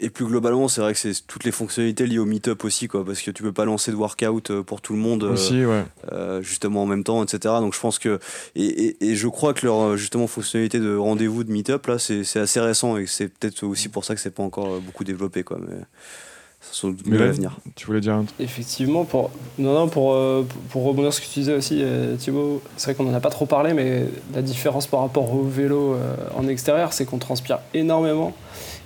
[0.00, 3.04] et plus globalement, c'est vrai que c'est toutes les fonctionnalités liées au meet-up aussi, quoi,
[3.04, 5.84] parce que tu peux pas lancer de workout euh, pour tout le monde aussi, ouais.
[6.12, 7.54] euh, justement en même temps, etc.
[7.60, 8.18] Donc je pense que
[8.56, 11.98] et, et, et je crois que leur euh, justement fonctionnalité de rendez-vous de meet-up là,
[11.98, 15.04] c'est assez récent et c'est peut-être aussi pour ça que c'est pas encore euh, beaucoup
[15.04, 15.58] développé, quoi.
[15.60, 15.76] Mais
[16.72, 17.58] ça mais là, venir.
[17.76, 18.34] Tu voulais dire un truc?
[18.40, 20.16] Effectivement, pour non non pour
[20.70, 21.84] pour rebondir sur ce que tu disais aussi,
[22.18, 25.44] Thibaut, c'est vrai qu'on en a pas trop parlé, mais la différence par rapport au
[25.44, 25.96] vélo
[26.34, 28.34] en extérieur, c'est qu'on transpire énormément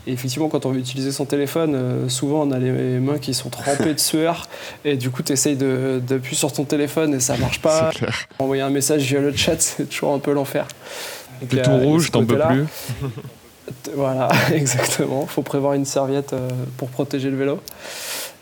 [0.09, 3.35] et effectivement, quand on veut utiliser son téléphone, euh, souvent on a les mains qui
[3.35, 4.49] sont trempées de sueur.
[4.83, 7.91] Et du coup, tu essayes d'appuyer sur ton téléphone et ça marche pas.
[8.39, 10.67] Envoyer un message via le chat, c'est toujours un peu l'enfer.
[11.47, 12.65] T'es tout rouge, t'en peux plus.
[13.95, 15.27] voilà, exactement.
[15.27, 16.49] Faut prévoir une serviette euh,
[16.79, 17.61] pour protéger le vélo.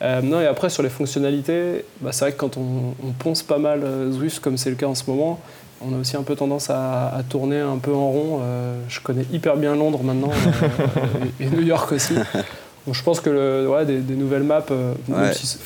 [0.03, 3.43] Euh, non, et après, sur les fonctionnalités, bah, c'est vrai que quand on, on ponce
[3.43, 5.41] pas mal Zwift, comme c'est le cas en ce moment,
[5.81, 8.41] on a aussi un peu tendance à, tourner un peu en rond.
[8.43, 12.15] Euh, je connais hyper bien Londres maintenant euh, et, New York aussi.
[12.15, 14.95] Donc je pense que le, ouais, des, nouvelles maps, euh,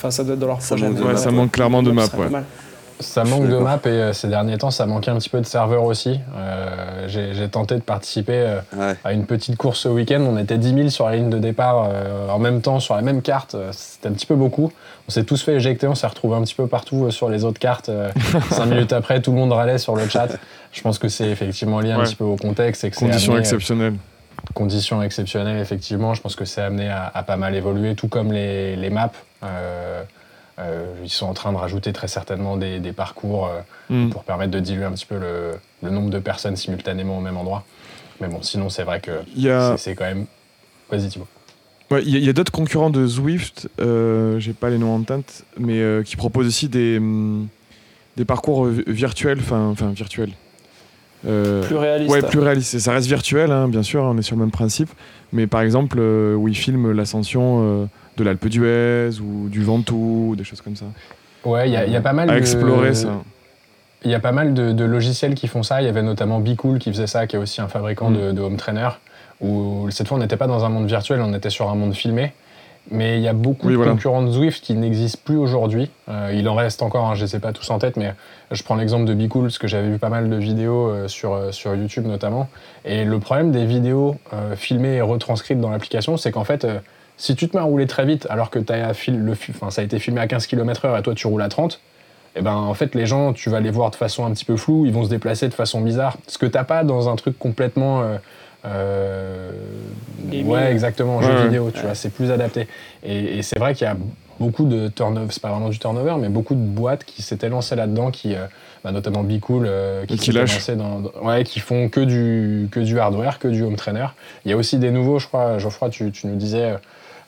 [0.09, 1.17] ça doit être dans leur projet.
[1.17, 2.07] Ça manque, clairement de maps.
[3.01, 5.83] Ça manque de maps et ces derniers temps, ça manquait un petit peu de serveurs
[5.83, 6.19] aussi.
[7.07, 8.59] J'ai tenté de participer
[9.03, 10.21] à une petite course ce week-end.
[10.21, 11.89] On était 10 000 sur la ligne de départ
[12.29, 13.55] en même temps sur la même carte.
[13.71, 14.71] C'était un petit peu beaucoup
[15.07, 17.43] on s'est tous fait éjecter, on s'est retrouvé un petit peu partout euh, sur les
[17.43, 17.89] autres cartes.
[17.89, 18.09] Euh,
[18.51, 20.29] cinq minutes après, tout le monde râlait sur le chat.
[20.71, 22.85] Je pense que c'est effectivement lié un petit peu au contexte.
[22.85, 23.95] Et que conditions amené, exceptionnelles.
[24.53, 26.13] Conditions exceptionnelles, effectivement.
[26.13, 29.11] Je pense que c'est amené à, pas mal évoluer, tout comme les, maps.
[29.43, 30.03] Euh,
[31.03, 33.49] ils sont en train de rajouter très certainement des, parcours
[33.89, 34.09] mm.
[34.09, 37.63] pour permettre de diluer un petit peu le, nombre de personnes simultanément au même endroit.
[38.19, 39.11] Mais bon, sinon, c'est vrai que
[39.77, 40.27] c'est quand même.
[40.89, 41.27] Vas-y, Thibaut.
[41.99, 45.79] Il y a, d'autres concurrents de Zwift, euh, j'ai pas les noms en tête, mais
[45.79, 47.01] euh, qui proposent aussi des,
[48.15, 50.31] des parcours virtuels, enfin virtuels.
[51.27, 52.11] Euh, plus réaliste.
[52.11, 52.79] Ouais, plus réaliste.
[52.79, 54.89] Ça reste virtuel, hein, bien sûr, on est sur le même principe.
[55.33, 60.35] Mais par exemple, euh, où ils filment l'ascension de l'Alpe d'Huez ou du Ventoux, ou
[60.35, 60.85] des choses comme ça.
[61.45, 63.21] Ouais, il y, y, a pas mal à explorer ça.
[64.03, 65.81] Il y a pas mal de, logiciels qui font ça.
[65.81, 68.17] Il y avait notamment Becool qui faisait ça, qui est aussi un fabricant mm.
[68.17, 68.89] de, de, home trainer
[69.41, 71.93] où cette fois on n'était pas dans un monde virtuel, on était sur un monde
[71.93, 72.31] filmé.
[72.89, 75.91] Mais il y a beaucoup de concurrents de Zwift qui n'existent plus aujourd'hui.
[76.09, 78.13] Euh, il en reste encore, hein, je ne sais pas tous en tête, mais
[78.49, 81.33] je prends l'exemple de Be parce que j'avais vu pas mal de vidéos euh, sur,
[81.33, 82.49] euh, sur YouTube notamment.
[82.83, 84.15] Et le problème des vidéos
[84.55, 86.65] filmées et retranscrites dans l'application, c'est qu'en fait,
[87.17, 89.35] si tu te mets à rouler très vite alors que as le,
[89.69, 91.73] ça a été filmé à 15 km/h et toi tu roules à 30,
[92.33, 94.45] et eh ben en fait les gens, tu vas les voir de façon un petit
[94.45, 96.17] peu floue, ils vont se déplacer de façon bizarre.
[96.27, 98.03] Ce que t'as pas dans un truc complètement
[98.63, 102.67] ouais, exactement, jeu vidéo, tu vois, c'est plus adapté.
[103.03, 103.97] Et, c'est vrai qu'il y a
[104.39, 107.75] beaucoup de turnover, c'est pas vraiment du turnover, mais beaucoup de boîtes qui s'étaient lancées
[107.75, 108.45] là-dedans, qui, euh,
[108.83, 112.99] bah, notamment Be Cool, euh, qui, qui, dans, ouais, qui font que du, que du
[112.99, 114.07] hardware, que du home trainer.
[114.45, 116.75] Il y a aussi des nouveaux, je crois, Geoffroy, tu, tu nous disais,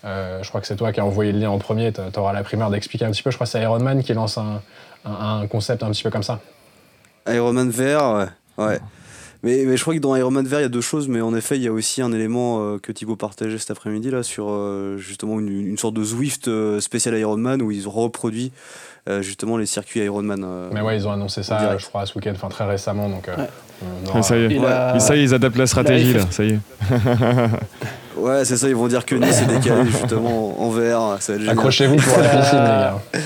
[0.04, 2.44] je crois que c'est toi qui as envoyé le lien en premier, tu auras la
[2.44, 4.62] primeur d'expliquer un petit peu, je crois que c'est Iron Man qui lance un,
[5.06, 6.40] un, concept un petit peu comme ça.
[7.28, 8.28] Iron Man VR,
[8.58, 8.66] ouais.
[8.66, 8.80] ouais.
[9.44, 11.36] Mais, mais je crois que dans Ironman vert, il y a deux choses, mais en
[11.36, 14.48] effet, il y a aussi un élément euh, que Thibaut partageait cet après-midi là sur
[14.50, 18.54] euh, justement une, une sorte de Zwift euh, spécial Ironman où ils ont reproduit
[19.10, 20.44] euh, justement les circuits Ironman.
[20.46, 21.82] euh, Mais ouais, ils ont annoncé ça, direct.
[21.82, 23.10] je crois, ce week-end, enfin très récemment.
[23.10, 23.48] Donc, euh, Ouais.
[24.06, 24.52] Ah, aura- ça y est.
[24.54, 26.60] Et la- Et ça y est, ils adaptent la stratégie la là, ça y est.
[28.16, 31.18] Ouais, c'est ça, ils vont dire que Nice est décalé justement en vert.
[31.50, 33.02] Accrochez-vous pour la piscine, les gars.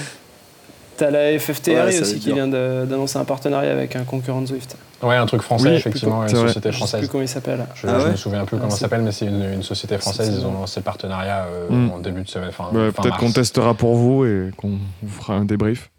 [0.97, 4.75] T'as la FFTRI Ouais, aussi qui vient d'annoncer un partenariat avec un concurrent de Zwift.
[5.03, 6.47] Ouais, un truc français, Oui, effectivement, une vrai.
[6.47, 7.09] société Je sais plus française.
[7.09, 7.65] comment il s'appelle.
[7.75, 9.43] Je, Ah je ouais me souviens plus Ah, comment ça c'est- s'appelle, mais c'est une,
[9.53, 10.33] une société française.
[10.39, 11.91] Ils ont lancé le partenariat euh, Mm.
[11.91, 12.49] en début de semaine.
[12.57, 15.91] Bah, Peut-être qu'on testera pour vous et qu'on vous fera un débrief.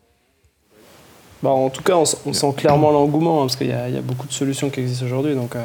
[1.45, 3.99] Bah, en tout cas, on, sent clairement l'engouement hein, parce qu'il y, a il y
[3.99, 5.37] a beaucoup de solutions qui existent aujourd'hui.
[5.37, 5.65] Donc, euh,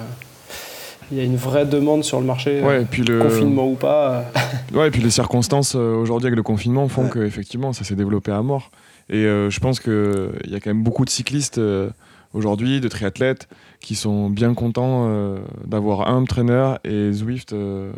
[1.11, 3.67] il y a une vraie demande sur le marché, euh, Ouais, et puis le confinement
[3.67, 4.09] ou pas.
[4.09, 4.21] euh,
[4.77, 7.09] Ouais, et puis les circonstances euh, aujourd'hui avec le confinement font Ouais.
[7.09, 8.69] que effectivement ça s'est développé à mort.
[9.09, 11.89] Et euh, je pense qu'il y a quand même beaucoup de cyclistes euh,
[12.33, 13.47] aujourd'hui, de triathlètes,
[13.79, 17.91] qui sont bien contents euh, d'avoir un trainer et Zwift euh,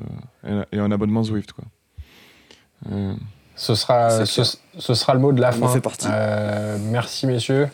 [0.47, 1.51] et et un abonnement Zwift.
[1.53, 1.65] Quoi.
[2.91, 3.13] Euh,
[3.55, 4.43] Ce sera, ce,
[4.77, 5.67] ce sera le mot de la On fin.
[5.69, 6.07] fait partie.
[6.09, 7.69] Euh, merci, messieurs,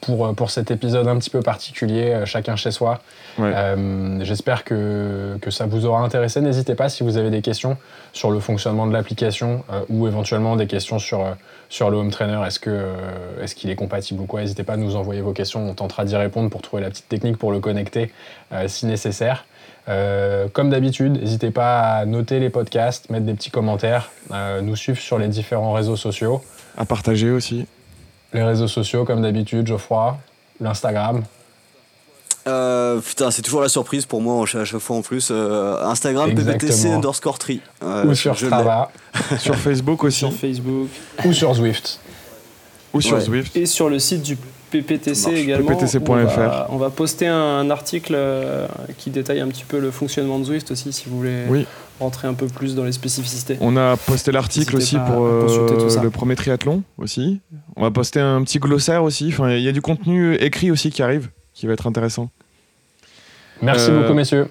[0.00, 3.00] pour, euh, pour cet épisode un petit peu particulier, euh, chacun chez soi.
[3.38, 3.52] ouais.
[3.54, 6.40] Euh, J'espère que, que ça vous aura intéressé.
[6.40, 7.76] N'hésitez pas si vous avez des questions
[8.12, 11.24] sur le fonctionnement de l'application euh, ou éventuellement des questions sur,
[11.68, 12.40] sur le home trainer.
[12.46, 15.68] Est-ce euh, qu'il est compatible ou quoi N'hésitez pas à nous envoyer vos questions.
[15.68, 18.12] On tentera d'y répondre pour trouver la petite technique pour le connecter
[18.66, 19.44] si nécessaire.
[19.88, 24.76] Euh, comme d'habitude, n'hésitez pas à noter les podcasts, mettre des petits commentaires, euh, nous
[24.76, 26.42] suivre sur les différents réseaux sociaux.
[26.76, 27.66] À partager aussi.
[28.32, 30.16] Les réseaux sociaux, comme d'habitude, Geoffroy,
[30.60, 31.22] l'Instagram.
[32.46, 35.28] Euh, putain, c'est toujours la surprise pour moi à chaque fois en plus.
[35.30, 36.34] Euh, Instagram.
[36.34, 37.60] PPTC underscore tri.
[37.82, 38.36] Euh, ou sur.
[38.38, 38.90] Strava,
[39.38, 40.18] sur Facebook aussi.
[40.20, 40.88] sur Facebook
[41.24, 42.00] ou sur Zwift.
[42.94, 43.22] ou sur Ouais.
[43.22, 43.56] Zwift.
[43.56, 44.38] et sur le site du
[44.70, 45.68] PPTC également.
[45.68, 46.08] PPTC.fr.
[46.08, 48.66] où On va, on va poster un article euh,
[48.98, 51.66] qui détaille un petit peu le fonctionnement de Zwift aussi, si vous voulez Oui.
[52.00, 53.56] rentrer un peu plus dans les spécificités.
[53.60, 57.40] On a posté l'article aussi pour euh, le premier triathlon aussi.
[57.76, 59.28] On va poster un petit glossaire aussi.
[59.32, 62.30] Enfin, il y a du contenu écrit aussi qui arrive, qui va être intéressant.
[63.62, 64.48] Merci Euh, beaucoup, messieurs.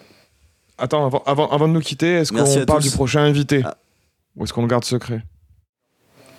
[0.77, 2.89] Attends, avant, avant, avant de nous quitter, est-ce qu'on parle tous.
[2.89, 3.75] du prochain invité Ah.
[4.35, 5.21] Ou est-ce qu'on le garde secret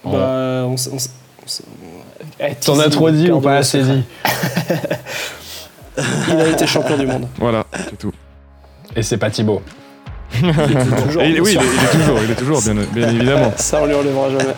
[0.04, 1.87] Bah, on on on
[2.40, 4.04] eh, T'en as trop dit ou pas assez dit
[6.30, 7.26] Il a été champion du monde.
[7.38, 8.12] Voilà, c'est tout.
[8.94, 9.62] Et c'est pas Thibaut.
[10.40, 10.52] Il
[11.04, 13.52] toujours, il- oui, il est, il est toujours, il est toujours, bien, bien évidemment.
[13.56, 14.54] Ça, on lui enlèvera jamais.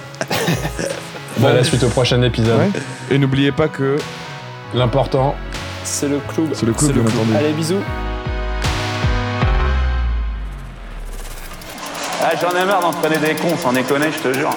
[1.38, 2.58] Bah, la suite au prochain épisode.
[2.58, 2.70] Ouais.
[3.10, 3.96] Et n'oubliez pas que
[4.74, 5.34] L'important,
[5.82, 6.50] C'est le club.
[6.52, 7.14] c'est le club, bien club.
[7.16, 7.36] entendu.
[7.36, 7.80] Allez, bisous.
[12.22, 14.50] Ah, j'en ai marre d'entraîner des cons, sans déconner, je te jure.